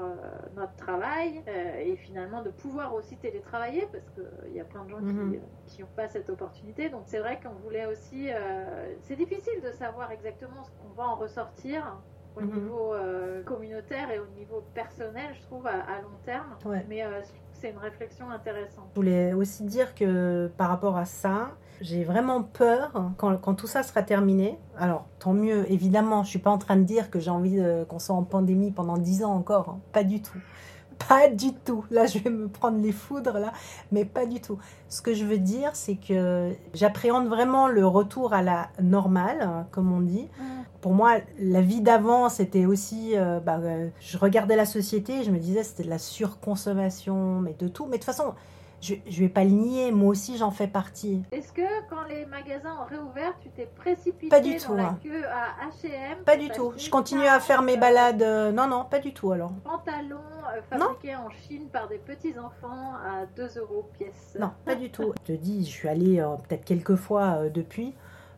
notre 0.55 0.75
travail 0.77 1.43
et 1.47 1.97
finalement 1.97 2.43
de 2.43 2.51
pouvoir 2.51 2.95
aussi 2.95 3.17
télétravailler 3.17 3.87
parce 3.93 4.11
qu'il 4.11 4.55
y 4.55 4.61
a 4.61 4.65
plein 4.65 4.85
de 4.85 4.91
gens 4.91 4.99
qui 4.99 5.81
n'ont 5.83 5.89
mhm. 5.89 5.95
pas 5.97 6.09
cette 6.09 6.31
opportunité. 6.31 6.89
Donc 6.89 7.03
c'est 7.07 7.19
vrai 7.19 7.41
qu'on 7.43 7.55
voulait 7.55 7.87
aussi. 7.87 8.31
Euh, 8.31 8.95
c'est 9.03 9.17
difficile 9.17 9.61
de 9.63 9.73
savoir 9.73 10.11
exactement 10.11 10.63
ce 10.65 10.71
qu'on 10.71 10.95
va 10.95 11.09
en 11.09 11.17
ressortir 11.17 11.99
au 12.37 12.41
mhm. 12.41 12.55
niveau 12.55 12.95
euh, 12.95 13.43
communautaire 13.45 14.11
et 14.11 14.19
au 14.19 14.27
niveau 14.39 14.65
personnel, 14.75 15.35
je 15.35 15.43
trouve, 15.43 15.67
à, 15.67 16.01
long 16.03 16.19
terme. 16.25 16.57
Mais 16.89 17.03
euh, 17.03 17.21
c'est 17.53 17.71
une 17.71 17.79
réflexion 17.79 18.31
intéressante. 18.31 18.87
Je 18.93 18.97
voulais 18.97 19.33
aussi 19.33 19.65
dire 19.65 19.95
que 19.95 20.51
par 20.57 20.69
rapport 20.69 20.97
à 20.97 21.05
ça, 21.05 21.53
j'ai 21.81 22.05
vraiment 22.05 22.43
peur 22.43 22.93
quand, 23.19 23.37
quand, 23.37 23.55
tout 23.55 23.67
ça 23.67 23.83
sera 23.83 24.03
terminé. 24.03 24.59
Alors, 24.79 25.07
tant 25.19 25.33
mieux, 25.33 25.71
évidemment, 25.71 26.23
je 26.23 26.31
suis 26.31 26.39
pas 26.39 26.51
en 26.51 26.59
train 26.59 26.77
de 26.77 26.85
dire 26.85 27.11
que 27.11 27.19
j'ai 27.19 27.31
envie 27.31 27.61
qu'on 27.89 27.99
soit 27.99 28.15
en 28.15 28.23
pandémie 28.23 28.71
pendant 28.71 28.97
10 28.97 29.25
ans 29.25 29.35
encore, 29.35 29.69
hein. 29.69 29.81
pas 29.93 30.05
du 30.05 30.23
tout. 30.23 30.39
Pas 31.09 31.29
du 31.29 31.53
tout. 31.53 31.85
Là, 31.91 32.07
je 32.07 32.19
vais 32.19 32.31
me 32.31 32.49
prendre 32.49 32.79
les 32.79 32.93
foudres, 32.93 33.39
là, 33.39 33.53
mais 33.93 34.05
pas 34.05 34.27
du 34.27 34.41
tout. 34.41 34.59
Ce 34.89 35.03
que 35.03 35.15
je 35.15 35.25
veux 35.25 35.39
dire, 35.39 35.71
c'est 35.75 35.97
que 35.97 36.53
j'appréhende 36.73 37.29
vraiment 37.29 37.69
le 37.69 37.87
retour 37.87 38.33
à 38.33 38.43
la 38.43 38.69
normale, 38.81 39.67
comme 39.71 39.93
on 39.93 40.01
dit. 40.01 40.29
Mm. 40.39 40.45
Pour 40.81 40.93
moi, 40.93 41.17
la 41.39 41.61
vie 41.61 41.81
d'avant, 41.81 42.29
c'était 42.29 42.67
aussi. 42.67 43.13
Euh, 43.15 43.41
bah, 43.41 43.59
euh, 43.63 43.89
je 44.01 44.19
regardais 44.19 44.57
la 44.57 44.67
société, 44.67 45.25
je 45.25 45.31
me 45.31 45.39
disais, 45.39 45.63
c'était 45.63 45.85
de 45.85 45.91
la 45.91 45.99
surconsommation, 45.99 47.41
mais 47.41 47.55
de 47.59 47.69
tout. 47.69 47.87
Mais 47.87 47.99
de 47.99 48.05
toute 48.05 48.05
façon, 48.05 48.35
je, 48.85 48.95
je 49.09 49.21
vais 49.21 49.29
pas 49.29 49.45
le 49.45 49.51
nier, 49.51 49.93
moi 49.93 50.11
aussi 50.11 50.37
j'en 50.37 50.51
fais 50.51 50.67
partie. 50.67 51.23
Est-ce 51.33 51.53
que 51.53 51.63
quand 51.89 52.05
les 52.09 52.27
magasins 52.27 52.77
ont 52.83 52.85
réouvert, 52.85 53.35
tu 53.41 53.49
t'es 53.49 53.69
précipité 53.77 54.29
pas 54.29 54.41
du 54.41 54.57
tout, 54.57 54.77
dans 54.77 54.83
hein. 54.83 54.99
la 55.03 55.11
queue 55.11 55.25
à 55.27 55.69
H&M 55.71 56.19
Pas 56.25 56.37
du 56.37 56.51
tout. 56.51 56.73
Je 56.77 56.91
continue 56.91 57.27
à 57.27 57.41
faire 57.41 57.63
mes 57.63 57.77
balades. 57.77 58.23
Euh, 58.23 58.53
non, 58.53 58.67
non, 58.67 58.85
pas 58.85 58.99
du 58.99 59.15
tout 59.15 59.33
alors. 59.33 59.53
Pantalon, 59.65 60.19
euh, 60.55 60.61
fabriqués 60.69 61.17
en 61.17 61.31
Chine 61.31 61.69
par 61.73 61.89
des 61.89 61.99
petits 61.99 62.35
enfants 62.39 62.93
à 62.95 63.27
2 63.37 63.59
euros 63.59 63.89
pièce. 63.99 64.37
Non, 64.39 64.51
pas 64.65 64.75
du 64.75 64.91
tout. 64.91 65.13
Je 65.27 65.33
te 65.33 65.39
dis, 65.39 65.65
je 65.65 65.71
suis 65.71 65.89
allée 65.89 66.21
euh, 66.21 66.37
peut-être 66.47 66.65
quelques 66.65 66.97
fois 66.97 67.37
euh, 67.39 67.51
depuis. 67.51 67.95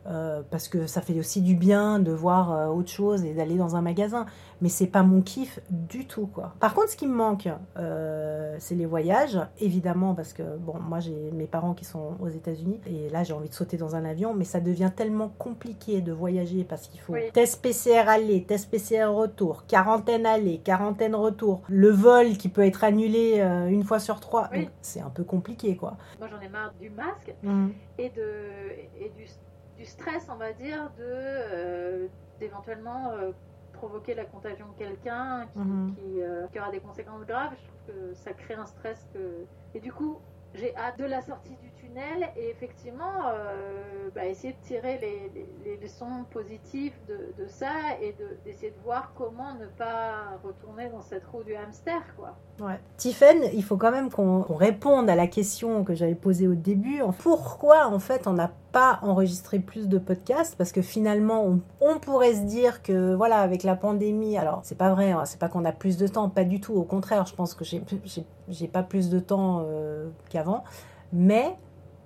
Euh, 0.08 0.42
parce 0.50 0.68
que 0.68 0.86
ça 0.86 1.00
fait 1.00 1.18
aussi 1.18 1.40
du 1.42 1.54
bien 1.56 1.98
de 1.98 2.12
voir 2.12 2.52
euh, 2.52 2.66
autre 2.68 2.90
chose 2.90 3.24
et 3.24 3.34
d'aller 3.34 3.56
dans 3.56 3.74
un 3.76 3.82
magasin. 3.82 4.26
Mais 4.60 4.68
c'est 4.68 4.86
pas 4.86 5.02
mon 5.02 5.20
kiff 5.20 5.58
du 5.68 6.06
tout, 6.06 6.26
quoi. 6.28 6.54
Par 6.60 6.74
contre, 6.74 6.90
ce 6.90 6.96
qui 6.96 7.06
me 7.06 7.14
manque, 7.14 7.48
euh, 7.76 8.56
c'est 8.58 8.74
les 8.74 8.86
voyages, 8.86 9.38
évidemment, 9.58 10.14
parce 10.14 10.32
que 10.32 10.42
bon, 10.58 10.74
moi 10.80 11.00
j'ai 11.00 11.30
mes 11.32 11.46
parents 11.46 11.74
qui 11.74 11.84
sont 11.84 12.14
aux 12.20 12.28
États-Unis 12.28 12.80
et 12.86 13.10
là 13.10 13.22
j'ai 13.24 13.34
envie 13.34 13.48
de 13.50 13.54
sauter 13.54 13.76
dans 13.76 13.96
un 13.96 14.04
avion, 14.04 14.32
mais 14.32 14.44
ça 14.44 14.60
devient 14.60 14.90
tellement 14.94 15.28
compliqué 15.38 16.00
de 16.00 16.12
voyager 16.12 16.64
parce 16.64 16.86
qu'il 16.88 17.00
faut 17.00 17.12
Oui. 17.12 17.30
test 17.34 17.60
PCR 17.60 18.08
aller, 18.08 18.44
test 18.44 18.70
PCR 18.70 19.04
retour, 19.06 19.64
quarantaine 19.66 20.24
aller, 20.24 20.58
quarantaine 20.58 21.14
retour, 21.14 21.62
le 21.68 21.90
vol 21.90 22.36
qui 22.38 22.48
peut 22.48 22.64
être 22.64 22.84
annulé 22.84 23.40
une 23.68 23.82
fois 23.84 23.98
sur 23.98 24.20
trois. 24.20 24.48
Oui. 24.52 24.60
Donc, 24.62 24.70
C'est 24.80 25.00
un 25.00 25.10
peu 25.10 25.24
compliqué, 25.24 25.76
quoi. 25.76 25.96
Moi, 26.18 26.28
j'en 26.30 26.40
ai 26.40 26.48
marre 26.48 26.72
du 26.80 26.88
masque 26.90 27.34
Mm. 27.42 27.68
et, 27.98 28.08
de, 28.10 28.22
et 29.00 29.10
du, 29.16 29.26
du 29.76 29.84
stress, 29.86 30.28
on 30.28 30.36
va 30.36 30.52
dire, 30.52 30.92
de 30.94 31.02
euh, 31.04 32.08
d'éventuellement 32.38 33.12
euh, 33.12 33.32
provoquer 33.72 34.14
la 34.14 34.26
contagion 34.26 34.68
de 34.70 34.74
quelqu'un 34.74 35.48
qui, 35.48 35.60
Mhm. 35.60 35.94
qui, 35.94 36.22
euh, 36.22 36.48
qui 36.48 36.58
aura 36.58 36.70
des 36.70 36.80
conséquences 36.80 37.24
graves. 37.26 37.54
Je 37.60 37.66
trouve 37.68 37.82
que 37.86 38.14
ça 38.14 38.34
crée 38.34 38.54
un 38.54 38.66
stress 38.66 39.04
que... 39.12 39.48
Et 39.74 39.80
du 39.80 39.92
coup, 39.92 40.24
j'ai 40.54 40.74
hâte 40.76 40.98
de 40.98 41.04
la 41.04 41.22
sortie 41.22 41.56
du 41.58 41.72
et 42.36 42.50
effectivement 42.50 43.28
euh, 43.28 44.10
bah, 44.14 44.26
essayer 44.26 44.52
de 44.52 44.66
tirer 44.66 44.98
les, 45.00 45.76
leçons 45.76 46.24
positives 46.30 46.94
de, 47.08 47.46
ça 47.46 47.70
et 48.00 48.12
de- 48.12 48.38
d'essayer 48.44 48.70
de 48.70 48.82
voir 48.82 49.12
comment 49.16 49.54
ne 49.54 49.66
pas 49.66 50.38
retourner 50.42 50.88
dans 50.88 51.02
cette 51.02 51.24
roue 51.26 51.42
du 51.42 51.54
hamster 51.54 52.02
quoi. 52.16 52.36
Ouais. 52.60 52.80
Tiffen, 52.96 53.44
il 53.52 53.62
faut 53.62 53.76
quand 53.76 53.90
même 53.90 54.10
qu'on 54.10 54.42
réponde 54.54 55.10
à 55.10 55.14
la 55.14 55.26
question 55.26 55.84
que 55.84 55.94
j'avais 55.94 56.14
posée 56.14 56.48
au 56.48 56.54
début. 56.54 57.02
Pourquoi, 57.18 57.86
en 57.86 57.98
fait, 57.98 58.26
on 58.26 58.32
n'a 58.32 58.50
pas 58.72 58.98
enregistré 59.02 59.58
plus 59.58 59.88
de 59.88 59.98
podcasts 59.98 60.56
Parce 60.56 60.72
que 60.72 60.80
finalement, 60.80 61.58
on, 61.80 61.98
pourrait 61.98 62.34
se 62.34 62.42
dire 62.42 62.82
que, 62.82 63.14
voilà, 63.14 63.40
avec 63.40 63.62
la 63.62 63.76
pandémie, 63.76 64.38
alors 64.38 64.60
c'est 64.62 64.78
pas 64.78 64.90
vrai, 64.90 65.12
hein, 65.12 65.26
c'est 65.26 65.38
pas 65.38 65.48
qu'on 65.48 65.66
a 65.66 65.72
plus 65.72 65.98
de 65.98 66.06
temps, 66.06 66.30
pas 66.30 66.44
du 66.44 66.60
tout. 66.60 66.72
Au 66.72 66.84
contraire, 66.84 67.26
je 67.26 67.34
pense 67.34 67.54
que 67.54 67.64
j'ai 67.64 68.68
pas 68.68 68.82
plus 68.82 69.10
de 69.10 69.18
temps 69.18 69.64
euh, 69.66 70.08
qu'avant. 70.30 70.64
Mais 71.12 71.56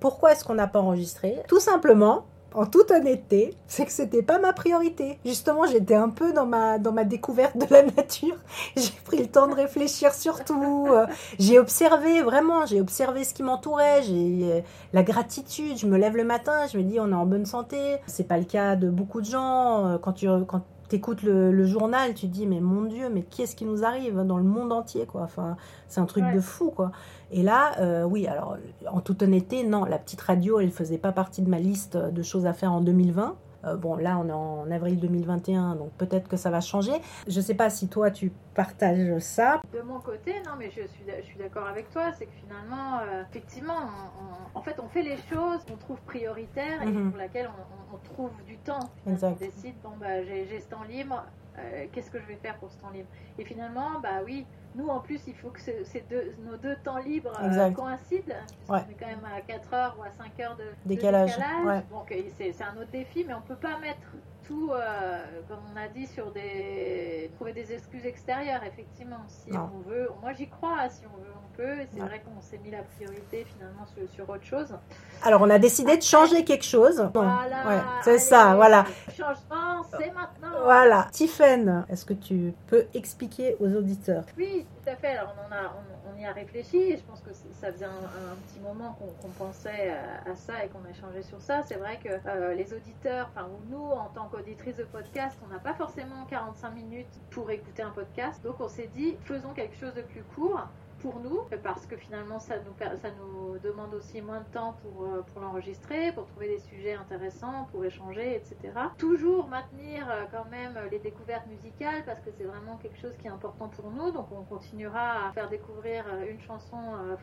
pourquoi 0.00 0.32
est-ce 0.32 0.44
qu'on 0.44 0.54
n'a 0.54 0.66
pas 0.66 0.80
enregistré? 0.80 1.36
Tout 1.48 1.60
simplement. 1.60 2.24
En 2.52 2.66
toute 2.66 2.90
honnêteté, 2.90 3.54
c'est 3.68 3.86
que 3.86 3.92
c'était 3.92 4.24
pas 4.24 4.40
ma 4.40 4.52
priorité. 4.52 5.20
Justement, 5.24 5.66
j'étais 5.66 5.94
un 5.94 6.08
peu 6.08 6.32
dans 6.32 6.46
ma, 6.46 6.78
dans 6.78 6.90
ma 6.90 7.04
découverte 7.04 7.56
de 7.56 7.66
la 7.72 7.82
nature. 7.96 8.34
J'ai 8.76 8.90
pris 9.04 9.18
le 9.18 9.28
temps 9.28 9.46
de 9.46 9.54
réfléchir 9.54 10.12
sur 10.12 10.44
tout. 10.44 10.88
Euh, 10.90 11.06
J'ai 11.38 11.60
observé, 11.60 12.22
vraiment, 12.22 12.66
j'ai 12.66 12.80
observé 12.80 13.22
ce 13.22 13.34
qui 13.34 13.44
m'entourait. 13.44 14.02
J'ai 14.02 14.38
euh, 14.52 14.60
la 14.92 15.04
gratitude. 15.04 15.78
Je 15.78 15.86
me 15.86 15.96
lève 15.96 16.16
le 16.16 16.24
matin, 16.24 16.66
je 16.66 16.78
me 16.78 16.82
dis 16.82 16.98
on 16.98 17.10
est 17.12 17.14
en 17.14 17.24
bonne 17.24 17.46
santé. 17.46 17.98
C'est 18.08 18.26
pas 18.26 18.38
le 18.38 18.44
cas 18.44 18.74
de 18.74 18.90
beaucoup 18.90 19.20
de 19.20 19.26
gens. 19.26 19.86
Euh, 19.86 19.98
Quand 19.98 20.14
tu 20.14 20.26
quand 20.48 20.62
écoutes 20.96 21.22
le, 21.22 21.50
le 21.52 21.64
journal, 21.66 22.14
tu 22.14 22.26
te 22.28 22.32
dis 22.32 22.46
mais 22.46 22.60
mon 22.60 22.82
Dieu, 22.82 23.08
mais 23.12 23.22
qu'est-ce 23.22 23.54
qui 23.56 23.64
nous 23.64 23.84
arrive 23.84 24.20
dans 24.24 24.36
le 24.38 24.44
monde 24.44 24.72
entier 24.72 25.06
quoi. 25.06 25.22
Enfin, 25.22 25.56
c'est 25.88 26.00
un 26.00 26.06
truc 26.06 26.24
Ouais. 26.24 26.34
de 26.34 26.40
fou 26.40 26.70
quoi. 26.70 26.92
Et 27.30 27.42
là, 27.42 27.72
euh, 27.80 28.04
oui, 28.04 28.26
alors 28.26 28.56
en 28.90 29.00
toute 29.00 29.22
honnêteté, 29.22 29.64
non, 29.64 29.84
la 29.84 29.98
petite 29.98 30.20
radio, 30.20 30.60
elle 30.60 30.70
faisait 30.70 30.98
pas 30.98 31.12
partie 31.12 31.42
de 31.42 31.48
ma 31.48 31.58
liste 31.58 31.96
de 31.96 32.22
choses 32.22 32.46
à 32.46 32.52
faire 32.52 32.72
en 32.72 32.80
2020. 32.80 33.34
Euh, 33.64 33.76
bon, 33.76 33.96
là, 33.96 34.18
on 34.18 34.28
est 34.28 34.32
en 34.32 34.70
avril 34.70 34.98
2021, 34.98 35.76
donc 35.76 35.92
peut-être 35.92 36.28
que 36.28 36.36
ça 36.36 36.50
va 36.50 36.60
changer. 36.60 36.92
Je 37.28 37.40
sais 37.40 37.54
pas 37.54 37.68
si 37.70 37.88
toi, 37.88 38.10
tu 38.10 38.32
partages 38.54 39.18
ça. 39.18 39.60
De 39.72 39.80
mon 39.82 40.00
côté, 40.00 40.34
non, 40.46 40.52
mais 40.58 40.70
je 40.70 40.86
suis, 40.86 41.04
je 41.18 41.24
suis 41.24 41.38
d'accord 41.38 41.66
avec 41.66 41.90
toi, 41.90 42.10
c'est 42.18 42.26
que 42.26 42.32
finalement, 42.32 43.00
euh, 43.00 43.22
effectivement, 43.30 43.74
on- 43.76 44.56
on- 44.56 44.58
en 44.58 44.62
fait, 44.62 44.80
on 44.82 44.88
fait 44.88 45.02
les 45.02 45.16
choses 45.16 45.62
qu'on 45.68 45.76
trouve 45.76 46.00
prioritaires 46.02 46.82
et 46.82 46.86
Mhm. 46.86 47.10
pour 47.10 47.18
laquelle 47.18 47.48
on, 47.48 47.80
trouve 48.14 48.30
du 48.46 48.56
temps. 48.56 48.88
Exact. 49.06 49.36
On 49.40 49.44
décide, 49.44 49.74
bon, 49.82 49.90
bah, 50.00 50.22
j'ai 50.24 50.46
j'ai 50.46 50.60
ce 50.60 50.68
temps 50.68 50.84
libre, 50.88 51.22
euh, 51.58 51.86
qu'est-ce 51.92 52.10
que 52.10 52.18
je 52.18 52.26
vais 52.26 52.36
faire 52.36 52.56
pour 52.58 52.70
ce 52.72 52.78
temps 52.78 52.90
libre? 52.90 53.08
Et 53.38 53.44
finalement, 53.44 54.00
bah 54.02 54.20
oui, 54.24 54.46
nous 54.74 54.88
en 54.88 55.00
plus, 55.00 55.26
il 55.26 55.34
faut 55.34 55.50
que 55.50 55.60
ce- 55.60 55.84
ces 55.84 56.02
deux, 56.02 56.34
nos 56.38 56.56
deux 56.56 56.76
temps 56.84 56.98
libres 56.98 57.36
euh, 57.40 57.70
coïncident. 57.72 58.34
puisqu'on 58.58 58.74
Ouais. 58.74 58.86
est 58.90 58.94
quand 58.94 59.06
même 59.06 59.24
à 59.24 59.40
4 59.42 59.74
heures 59.74 59.96
ou 59.98 60.02
à 60.02 60.10
5 60.10 60.38
heures 60.40 60.56
de 60.56 60.64
de 60.64 60.74
Décalage, 60.84 61.36
ouais. 61.66 61.82
Donc 61.90 62.12
euh, 62.12 62.22
c'est 62.36 62.52
c'est 62.52 62.64
un 62.64 62.76
autre 62.76 62.90
défi, 62.90 63.24
mais 63.26 63.34
on 63.34 63.42
peut 63.42 63.56
pas 63.58 63.78
mettre 63.80 64.16
tout, 64.50 64.70
euh, 64.72 65.20
comme 65.48 65.58
on 65.72 65.76
a 65.78 65.86
dit, 65.88 66.06
sur 66.08 66.32
des 66.32 67.30
trouver 67.36 67.52
des 67.52 67.72
excuses 67.72 68.04
extérieures. 68.04 68.62
Effectivement, 68.64 69.22
si 69.28 69.50
Non. 69.52 69.70
on 69.76 69.88
veut, 69.88 70.08
moi 70.20 70.32
j'y 70.32 70.48
crois. 70.48 70.88
Si 70.88 71.02
on 71.06 71.16
veut, 71.22 71.30
on 71.44 71.56
peut. 71.56 71.86
C'est 71.92 72.00
Ouais. 72.00 72.08
vrai 72.08 72.20
qu'on 72.24 72.40
s'est 72.40 72.58
mis 72.58 72.70
la 72.72 72.82
priorité 72.82 73.44
finalement 73.44 73.86
sur, 73.86 74.08
sur 74.10 74.28
autre 74.28 74.42
chose. 74.44 74.74
Alors, 75.22 75.40
on 75.42 75.50
a 75.50 75.58
décidé 75.58 75.96
de 75.96 76.02
changer 76.02 76.44
quelque 76.44 76.64
chose. 76.64 76.98
Bon, 77.14 77.22
Voilà. 77.22 77.66
ouais, 77.68 77.82
c'est 78.02 78.18
ça, 78.18 78.54
voilà. 78.56 78.84
Changement, 79.16 79.84
c'est 79.96 80.10
maintenant. 80.12 80.64
Voilà. 80.64 81.06
Tiffen, 81.12 81.84
est-ce 81.88 82.04
que 82.04 82.14
tu 82.14 82.52
peux 82.66 82.86
expliquer 82.94 83.56
aux 83.60 83.68
auditeurs? 83.72 84.24
Oui, 84.36 84.66
tout 84.82 84.90
à 84.90 84.96
fait. 84.96 85.16
Alors 85.16 85.34
on, 85.38 85.46
en 85.52 85.56
a, 85.56 85.62
on, 85.76 86.12
on 86.16 86.20
y 86.20 86.26
a 86.26 86.32
réfléchi 86.32 86.78
et 86.92 86.96
je 86.96 87.02
pense 87.02 87.20
que 87.20 87.30
ça 87.60 87.72
faisait 87.72 87.84
un, 87.84 87.88
un 87.90 88.36
petit 88.48 88.60
moment 88.60 88.96
qu'on 89.22 89.28
pensait 89.44 89.90
à, 89.90 90.30
à 90.30 90.34
ça 90.34 90.64
et 90.64 90.68
qu'on 90.68 90.84
a 90.86 90.90
échangé 90.90 91.22
sur 91.22 91.40
ça. 91.40 91.62
C'est 91.66 91.76
vrai 91.76 91.98
que 92.02 92.08
euh, 92.26 92.54
les 92.54 92.72
auditeurs, 92.72 93.30
enfin 93.34 93.46
ou 93.46 93.70
nous 93.70 93.82
en 93.90 94.08
tant 94.14 94.28
qu'auditrices 94.40 94.76
de 94.76 94.84
podcast, 94.84 95.38
on 95.42 95.48
n'a 95.48 95.58
pas 95.58 95.74
forcément 95.74 96.24
45 96.24 96.70
minutes 96.70 97.20
pour 97.30 97.50
écouter 97.50 97.82
un 97.82 97.90
podcast. 97.90 98.42
Donc 98.42 98.60
on 98.60 98.68
s'est 98.68 98.88
dit, 98.88 99.16
faisons 99.24 99.52
quelque 99.52 99.76
chose 99.76 99.94
de 99.94 100.02
plus 100.02 100.22
court 100.22 100.66
pour 101.00 101.20
nous, 101.20 101.40
parce 101.62 101.86
que 101.86 101.96
finalement 101.96 102.38
ça 102.38 102.54
nous, 102.58 103.58
demande 103.58 103.94
aussi 103.94 104.20
moins 104.20 104.40
de 104.40 104.52
temps 104.52 104.76
pour, 104.82 105.04
euh, 105.04 105.22
pour 105.22 105.40
l'enregistrer, 105.40 106.12
pour 106.12 106.26
trouver 106.26 106.48
des 106.48 106.58
sujets 106.58 106.94
intéressants, 106.94 107.68
pour 107.72 107.84
échanger, 107.84 108.36
etc. 108.36 108.56
Toujours 108.98 109.48
maintenir 109.48 110.08
euh, 110.10 110.24
quand 110.30 110.48
même 110.50 110.78
les 110.90 110.98
découvertes 110.98 111.46
musicales, 111.46 112.04
parce 112.04 112.20
que 112.20 112.30
c'est 112.36 112.44
vraiment 112.44 112.76
quelque 112.76 112.98
chose 112.98 113.16
qui 113.18 113.26
est 113.26 113.30
important 113.30 113.68
pour 113.68 113.90
nous, 113.90 114.10
donc 114.10 114.26
on 114.32 114.42
continuera 114.44 115.28
à 115.28 115.32
faire 115.32 115.48
découvrir 115.48 116.04
euh, 116.08 116.30
une 116.30 116.40
chanson 116.40 116.76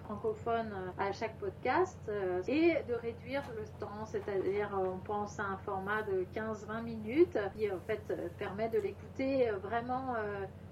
francophone 0.03 0.71
à 0.97 1.11
chaque 1.11 1.37
podcast, 1.37 1.99
et 2.47 2.75
de 2.87 2.93
réduire 2.93 3.43
le 3.55 3.63
temps, 3.79 4.05
c'est-à-dire 4.05 4.69
on 4.73 4.97
pense 4.97 5.39
à 5.39 5.43
un 5.43 5.57
format 5.57 6.01
de 6.03 6.25
15-20 6.35 6.83
minutes, 6.83 7.37
qui 7.55 7.69
en 7.71 7.79
fait 7.79 8.01
permet 8.37 8.69
de 8.69 8.79
l'écouter 8.79 9.49
vraiment 9.63 10.15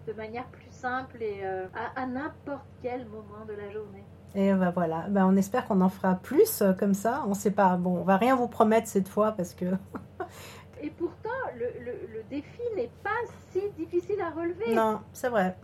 de 0.08 0.14
manière 0.14 0.46
plus 0.48 0.75
simple 0.86 1.18
et 1.24 1.40
euh, 1.44 1.66
à, 1.74 2.02
à 2.02 2.06
n'importe 2.06 2.66
quel 2.84 3.06
moment 3.08 3.44
de 3.48 3.54
la 3.54 3.72
journée. 3.72 4.04
Et 4.36 4.54
ben 4.54 4.70
voilà, 4.70 5.06
ben 5.10 5.26
on 5.26 5.36
espère 5.36 5.66
qu'on 5.66 5.82
en 5.82 5.90
fera 5.90 6.16
plus 6.16 6.62
euh, 6.62 6.74
comme 6.74 6.94
ça. 6.94 7.24
On 7.28 7.34
sait 7.34 7.50
pas, 7.52 7.76
bon, 7.78 7.98
on 8.02 8.04
va 8.04 8.18
rien 8.18 8.36
vous 8.36 8.48
promettre 8.48 8.88
cette 8.88 9.08
fois 9.08 9.32
parce 9.32 9.54
que 9.56 9.66
Et 10.84 10.90
pourtant, 10.92 11.30
le, 11.58 11.66
le- 11.84 12.14
le 12.14 12.24
défi 12.30 12.62
n'est 12.76 12.92
pas 13.04 13.10
si 13.52 13.62
difficile 13.78 14.22
à 14.22 14.30
relever. 14.30 14.76
non, 14.76 15.00
c'est 15.14 15.30
vrai. 15.30 15.58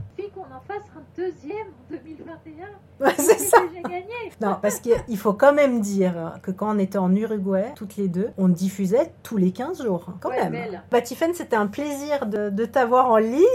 Qu'on 0.51 0.57
en 0.57 0.59
fasse 0.61 0.83
un 0.97 1.01
deuxième 1.15 1.67
en 1.67 1.91
2021. 1.95 2.65
Ouais, 2.99 3.13
c'est 3.17 3.37
ça. 3.39 3.57
J'ai 3.73 3.81
gagné. 3.81 4.31
Non, 4.41 4.57
parce 4.61 4.79
qu'il 4.79 5.17
faut 5.17 5.33
quand 5.33 5.53
même 5.53 5.79
dire 5.81 6.33
que 6.43 6.51
quand 6.51 6.75
on 6.75 6.79
était 6.79 6.97
en 6.97 7.15
Uruguay, 7.15 7.71
toutes 7.75 7.95
les 7.95 8.07
deux, 8.07 8.31
on 8.37 8.47
diffusait 8.49 9.13
tous 9.23 9.37
les 9.37 9.51
15 9.51 9.83
jours, 9.83 10.07
quand 10.19 10.29
Ouais, 10.29 10.37
même. 10.49 10.51
belle. 10.51 10.81
Bah, 10.91 11.01
Tiffen, 11.01 11.33
c'était 11.33 11.55
un 11.55 11.67
plaisir 11.67 12.25
de, 12.25 12.49
de 12.49 12.65
t'avoir 12.65 13.09
en 13.09 13.17
ligne. 13.17 13.45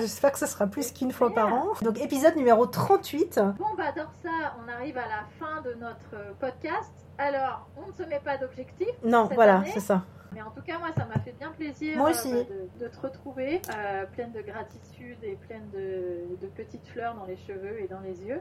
J'espère 0.00 0.32
que 0.32 0.38
ce 0.38 0.46
sera 0.46 0.66
plus 0.66 0.92
qu'une 0.92 1.12
fois 1.12 1.32
par 1.34 1.52
an. 1.52 1.66
Donc, 1.82 2.00
épisode 2.00 2.36
numéro 2.36 2.66
38. 2.66 3.40
Bon, 3.58 3.64
bah, 3.76 3.92
dans 3.96 4.08
ça, 4.22 4.54
on 4.64 4.70
arrive 4.72 4.96
à 4.98 5.06
la 5.08 5.24
fin 5.38 5.60
de 5.62 5.74
notre 5.80 6.14
euh, 6.14 6.32
podcast. 6.38 6.92
Alors, 7.18 7.66
on 7.76 7.88
ne 7.88 7.92
se 7.92 8.02
met 8.08 8.20
pas 8.22 8.36
d'objectif, 8.36 8.88
Non, 9.02 9.28
voilà, 9.34 9.62
c'est 9.72 9.80
ça. 9.80 10.02
Mais 10.32 10.42
en 10.42 10.50
tout 10.50 10.62
cas, 10.62 10.78
moi, 10.78 10.88
ça 10.96 11.04
m'a 11.06 11.18
fait 11.20 11.34
bien 11.38 11.50
plaisir 11.50 11.96
Moi 11.98 12.08
euh, 12.08 12.10
aussi. 12.12 12.32
bah, 12.32 12.38
de, 12.78 12.84
de 12.84 12.88
te 12.90 13.00
retrouver, 13.00 13.60
euh, 13.76 14.04
pleine 14.06 14.32
de 14.32 14.40
gratitude 14.42 15.18
et 15.22 15.36
pleine 15.36 15.68
de, 15.72 16.36
de 16.40 16.46
petites 16.48 16.86
fleurs 16.88 17.14
dans 17.14 17.24
les 17.24 17.36
cheveux 17.36 17.80
et 17.80 17.88
dans 17.88 18.00
les 18.00 18.22
yeux. 18.22 18.40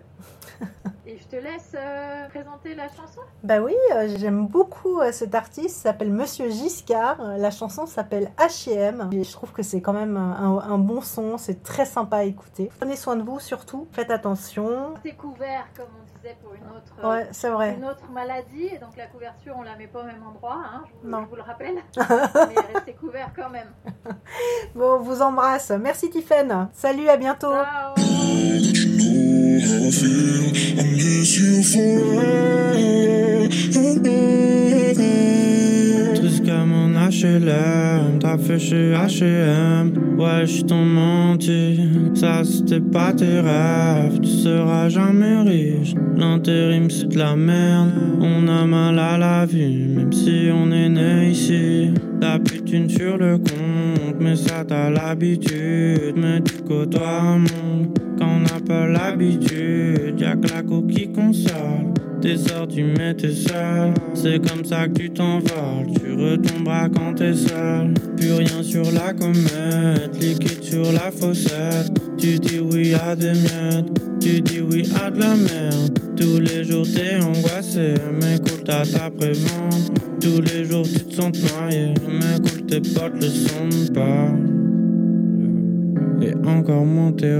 et 1.05 1.17
je 1.17 1.27
te 1.27 1.35
laisse 1.35 1.73
euh, 1.75 2.27
présenter 2.29 2.75
la 2.75 2.87
chanson. 2.89 3.21
Bah 3.43 3.59
oui, 3.61 3.75
j'aime 4.17 4.47
beaucoup 4.47 5.01
cet 5.11 5.35
artiste, 5.35 5.77
il 5.77 5.81
s'appelle 5.81 6.11
Monsieur 6.11 6.49
Giscard. 6.49 7.21
La 7.37 7.51
chanson 7.51 7.85
s'appelle 7.85 8.31
H&M. 8.37 9.09
Et 9.11 9.23
je 9.23 9.31
trouve 9.31 9.51
que 9.51 9.63
c'est 9.63 9.81
quand 9.81 9.93
même 9.93 10.17
un, 10.17 10.59
un 10.59 10.77
bon 10.77 11.01
son, 11.01 11.37
c'est 11.37 11.63
très 11.63 11.85
sympa 11.85 12.17
à 12.17 12.23
écouter. 12.23 12.69
Prenez 12.79 12.95
soin 12.95 13.15
de 13.15 13.23
vous 13.23 13.39
surtout, 13.39 13.87
faites 13.91 14.11
attention. 14.11 14.93
T'es 15.03 15.13
couvert, 15.13 15.67
comme 15.75 15.87
on 16.01 16.17
disait, 16.17 16.35
pour 16.43 16.53
une 16.53 16.63
autre, 16.75 17.07
Ouais, 17.07 17.27
c'est 17.31 17.49
vrai. 17.49 17.75
une 17.75 17.85
autre 17.85 18.09
maladie. 18.11 18.65
Et 18.65 18.77
donc, 18.79 18.95
la 18.97 19.07
couverture, 19.07 19.55
on 19.57 19.61
la 19.63 19.75
met 19.75 19.87
pas 19.87 20.01
au 20.01 20.05
même 20.05 20.23
endroit, 20.25 20.57
hein, 20.63 20.83
je, 20.87 20.91
vous, 21.03 21.09
Non. 21.09 21.23
je 21.23 21.29
vous 21.29 21.35
le 21.35 21.41
rappelle. 21.41 21.74
mais 21.97 22.73
restez 22.73 22.93
couvert 22.93 23.31
quand 23.35 23.49
même. 23.49 23.69
Bon, 24.75 24.95
on 24.95 24.99
vous 24.99 25.21
embrasse. 25.21 25.71
Merci 25.71 26.09
Tiffen. 26.09 26.69
Salut, 26.73 27.09
à 27.09 27.17
bientôt. 27.17 27.53
Ciao 36.45 36.84
HLM, 37.09 38.19
t'as 38.19 38.37
fait 38.37 38.57
chez 38.57 38.93
HM. 38.93 40.17
Ouais, 40.17 40.45
je 40.45 40.73
menti, 40.73 41.79
ça 42.15 42.43
c'était 42.43 42.79
pas 42.79 43.13
tes 43.13 43.39
rêves. 43.41 44.19
Tu 44.21 44.29
seras 44.29 44.89
jamais 44.89 45.41
riche, 45.41 45.93
l'intérim 46.17 46.89
c'est 46.89 47.09
de 47.09 47.19
la 47.19 47.35
merde. 47.35 47.91
On 48.19 48.47
a 48.47 48.65
mal 48.65 48.97
à 48.97 49.17
la 49.17 49.45
vie, 49.45 49.87
même 49.95 50.11
si 50.11 50.49
on 50.51 50.71
est 50.71 50.89
né 50.89 51.29
ici. 51.29 51.93
La 52.21 52.39
putine 52.39 52.89
sur 52.89 53.17
le 53.17 53.37
compte, 53.37 54.19
mais 54.19 54.35
ça 54.35 54.63
t'as 54.67 54.89
l'habitude. 54.89 56.15
Mais 56.17 56.41
tu 56.41 56.63
côtoies 56.63 57.19
un 57.21 57.37
monde 57.37 57.99
quand 58.17 58.29
on 58.37 58.39
n'a 58.39 58.59
pas 58.65 58.87
l'habitude. 58.87 60.19
Y'a 60.19 60.35
que 60.35 60.47
la 60.47 60.63
coquille 60.63 61.11
console. 61.11 61.93
T'es 62.25 62.37
sorti 62.37 62.81
mais 62.81 63.13
t'es 63.13 63.29
seul 63.29 63.93
C'est 64.15 64.39
comme 64.49 64.65
ça 64.65 64.87
que 64.87 64.93
tu 64.93 65.09
t'envoles 65.11 65.93
Tu 65.93 66.13
retomberas 66.13 66.89
quand 66.95 67.13
t'es 67.13 67.33
seul 67.33 67.93
Plus 68.17 68.33
rien 68.33 68.63
sur 68.63 68.91
la 68.91 69.13
comète 69.13 70.15
Liquide 70.19 70.63
sur 70.63 70.91
la 70.91 71.11
fossette. 71.11 71.91
Tu 72.17 72.39
dis 72.39 72.59
oui 72.59 72.93
à 72.93 73.15
des 73.15 73.33
miettes 73.33 74.19
Tu 74.19 74.41
dis 74.41 74.61
oui 74.61 74.89
à 75.03 75.11
de 75.11 75.19
la 75.19 75.35
merde. 75.35 75.99
Tous 76.15 76.39
les 76.39 76.63
jours 76.63 76.85
t'es 76.93 77.21
angoissé 77.21 77.95
Mais 78.21 78.37
cool 78.39 78.63
t'as 78.65 78.85
ta 78.85 79.09
prévente. 79.09 79.91
Tous 80.21 80.41
les 80.41 80.65
jours 80.65 80.83
tu 80.83 80.99
te 80.99 81.13
sens 81.13 81.31
noyé 81.51 81.93
Mais 82.07 82.39
cool 82.39 82.65
tes 82.65 82.81
potes 82.81 83.21
le 83.21 83.27
sont 83.27 83.93
pas. 83.93 84.31
Et 86.21 86.33
encore 86.47 86.85
moins 86.85 87.11
tes 87.11 87.39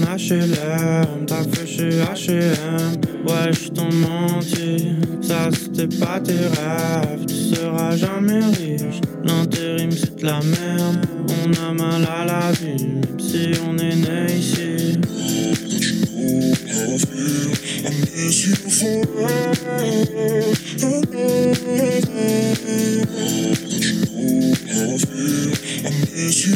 HLM, 0.00 1.26
t'as 1.26 1.42
fait 1.44 1.66
chez 1.66 1.90
HM. 1.90 3.00
Ouais, 3.26 3.52
je 3.52 3.68
t'en 3.68 3.92
menti, 3.92 4.96
ça 5.20 5.50
c'était 5.52 5.96
pas 5.98 6.20
tes 6.20 6.32
rêves. 6.32 7.26
Tu 7.26 7.54
seras 7.54 7.96
jamais 7.96 8.40
riche, 8.44 9.00
l'intérim 9.24 9.90
c'est 9.90 10.16
de 10.16 10.24
la 10.24 10.40
merde. 10.40 11.06
On 11.28 11.52
a 11.68 11.72
mal 11.72 12.04
à 12.04 12.24
la 12.24 12.52
vie, 12.52 13.00
si 13.18 13.52
on 13.68 13.76
est 13.78 13.96
né 13.96 14.26
ici. 14.38 14.98
Tu 26.32 26.48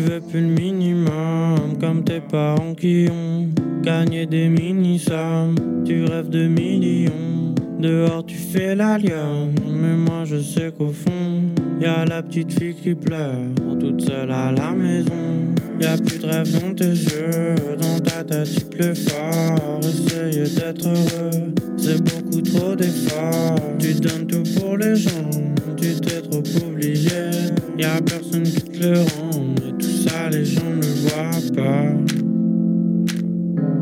veux 0.00 0.20
plus 0.20 0.40
le 0.40 0.46
minimum 0.46 1.76
comme 1.80 2.04
tes 2.04 2.20
parents 2.20 2.72
qui 2.74 3.08
ont 3.10 3.48
gagné 3.82 4.26
des 4.26 4.48
mini-sommes. 4.48 5.82
Tu 5.84 6.04
rêves 6.04 6.28
de 6.28 6.46
millions. 6.46 7.54
Dehors 7.80 8.24
tu 8.24 8.36
fais 8.36 8.76
la 8.76 8.96
lionne, 8.96 9.56
mais 9.66 9.96
moi 9.96 10.24
je 10.24 10.40
sais 10.40 10.70
qu'au 10.76 10.92
fond, 10.92 11.42
y 11.80 11.84
a 11.84 12.04
la 12.04 12.22
petite 12.22 12.52
fille 12.56 12.74
qui 12.74 12.94
pleure, 12.94 13.40
toute 13.80 14.02
seule 14.02 14.30
à 14.30 14.52
la 14.52 14.70
maison. 14.70 15.52
Y 15.80 15.84
a 15.84 15.96
plus 15.98 16.18
de 16.20 16.26
rêve 16.26 16.60
dans 16.60 16.74
tes 16.74 16.84
yeux, 16.84 17.54
dans 17.80 17.98
ta 17.98 18.22
tête 18.22 18.48
il 18.56 18.64
pleut 18.66 18.94
fort. 18.94 19.80
Essaye 19.80 20.48
d'être 20.54 20.86
heureux, 20.86 21.52
c'est 21.86 22.02
beaucoup 22.02 22.40
trop 22.40 22.74
d'efforts. 22.74 23.54
Tu 23.78 23.94
donnes 23.94 24.26
tout 24.26 24.42
pour 24.58 24.76
les 24.76 24.96
gens, 24.96 25.30
tu 25.76 25.94
t'es 26.00 26.20
trop 26.20 26.42
oublié. 26.66 27.30
Y 27.78 27.84
a 27.84 28.00
personne 28.02 28.42
qui 28.42 28.62
te 28.62 28.82
le 28.82 28.98
rend, 28.98 29.54
et 29.68 29.72
tout 29.78 30.08
ça 30.08 30.28
les 30.30 30.44
gens 30.44 30.70
ne 30.74 30.86
voient 31.02 31.40
pas. 31.54 31.86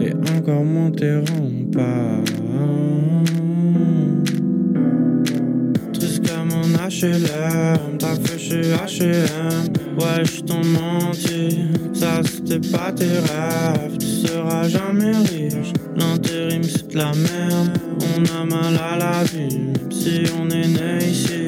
Et 0.05 0.13
encore 0.37 0.65
moins 0.65 0.91
tes 0.91 1.21
pas. 1.73 2.21
HLM, 6.87 7.99
t'as 7.99 8.15
fait 8.15 8.39
chez 8.39 8.61
HM. 8.61 9.73
Ouais, 9.99 10.23
je 10.23 10.43
t'en 10.43 10.63
menti, 10.63 11.61
ça 11.95 12.21
c'était 12.23 12.61
pas 12.69 12.93
tes 12.93 13.07
rêves. 13.07 13.97
Tu 13.99 14.07
seras 14.07 14.69
jamais 14.69 15.13
riche, 15.17 15.73
l'intérim 15.97 16.63
c'est 16.63 16.84
la 16.95 17.13
merde. 17.15 17.79
On 18.17 18.25
a 18.25 18.45
mal 18.45 18.77
à 18.77 18.97
la 18.97 19.25
vie, 19.25 19.73
si 19.91 20.23
on 20.39 20.49
est 20.51 20.69
né 20.69 20.99
ici. 21.09 21.44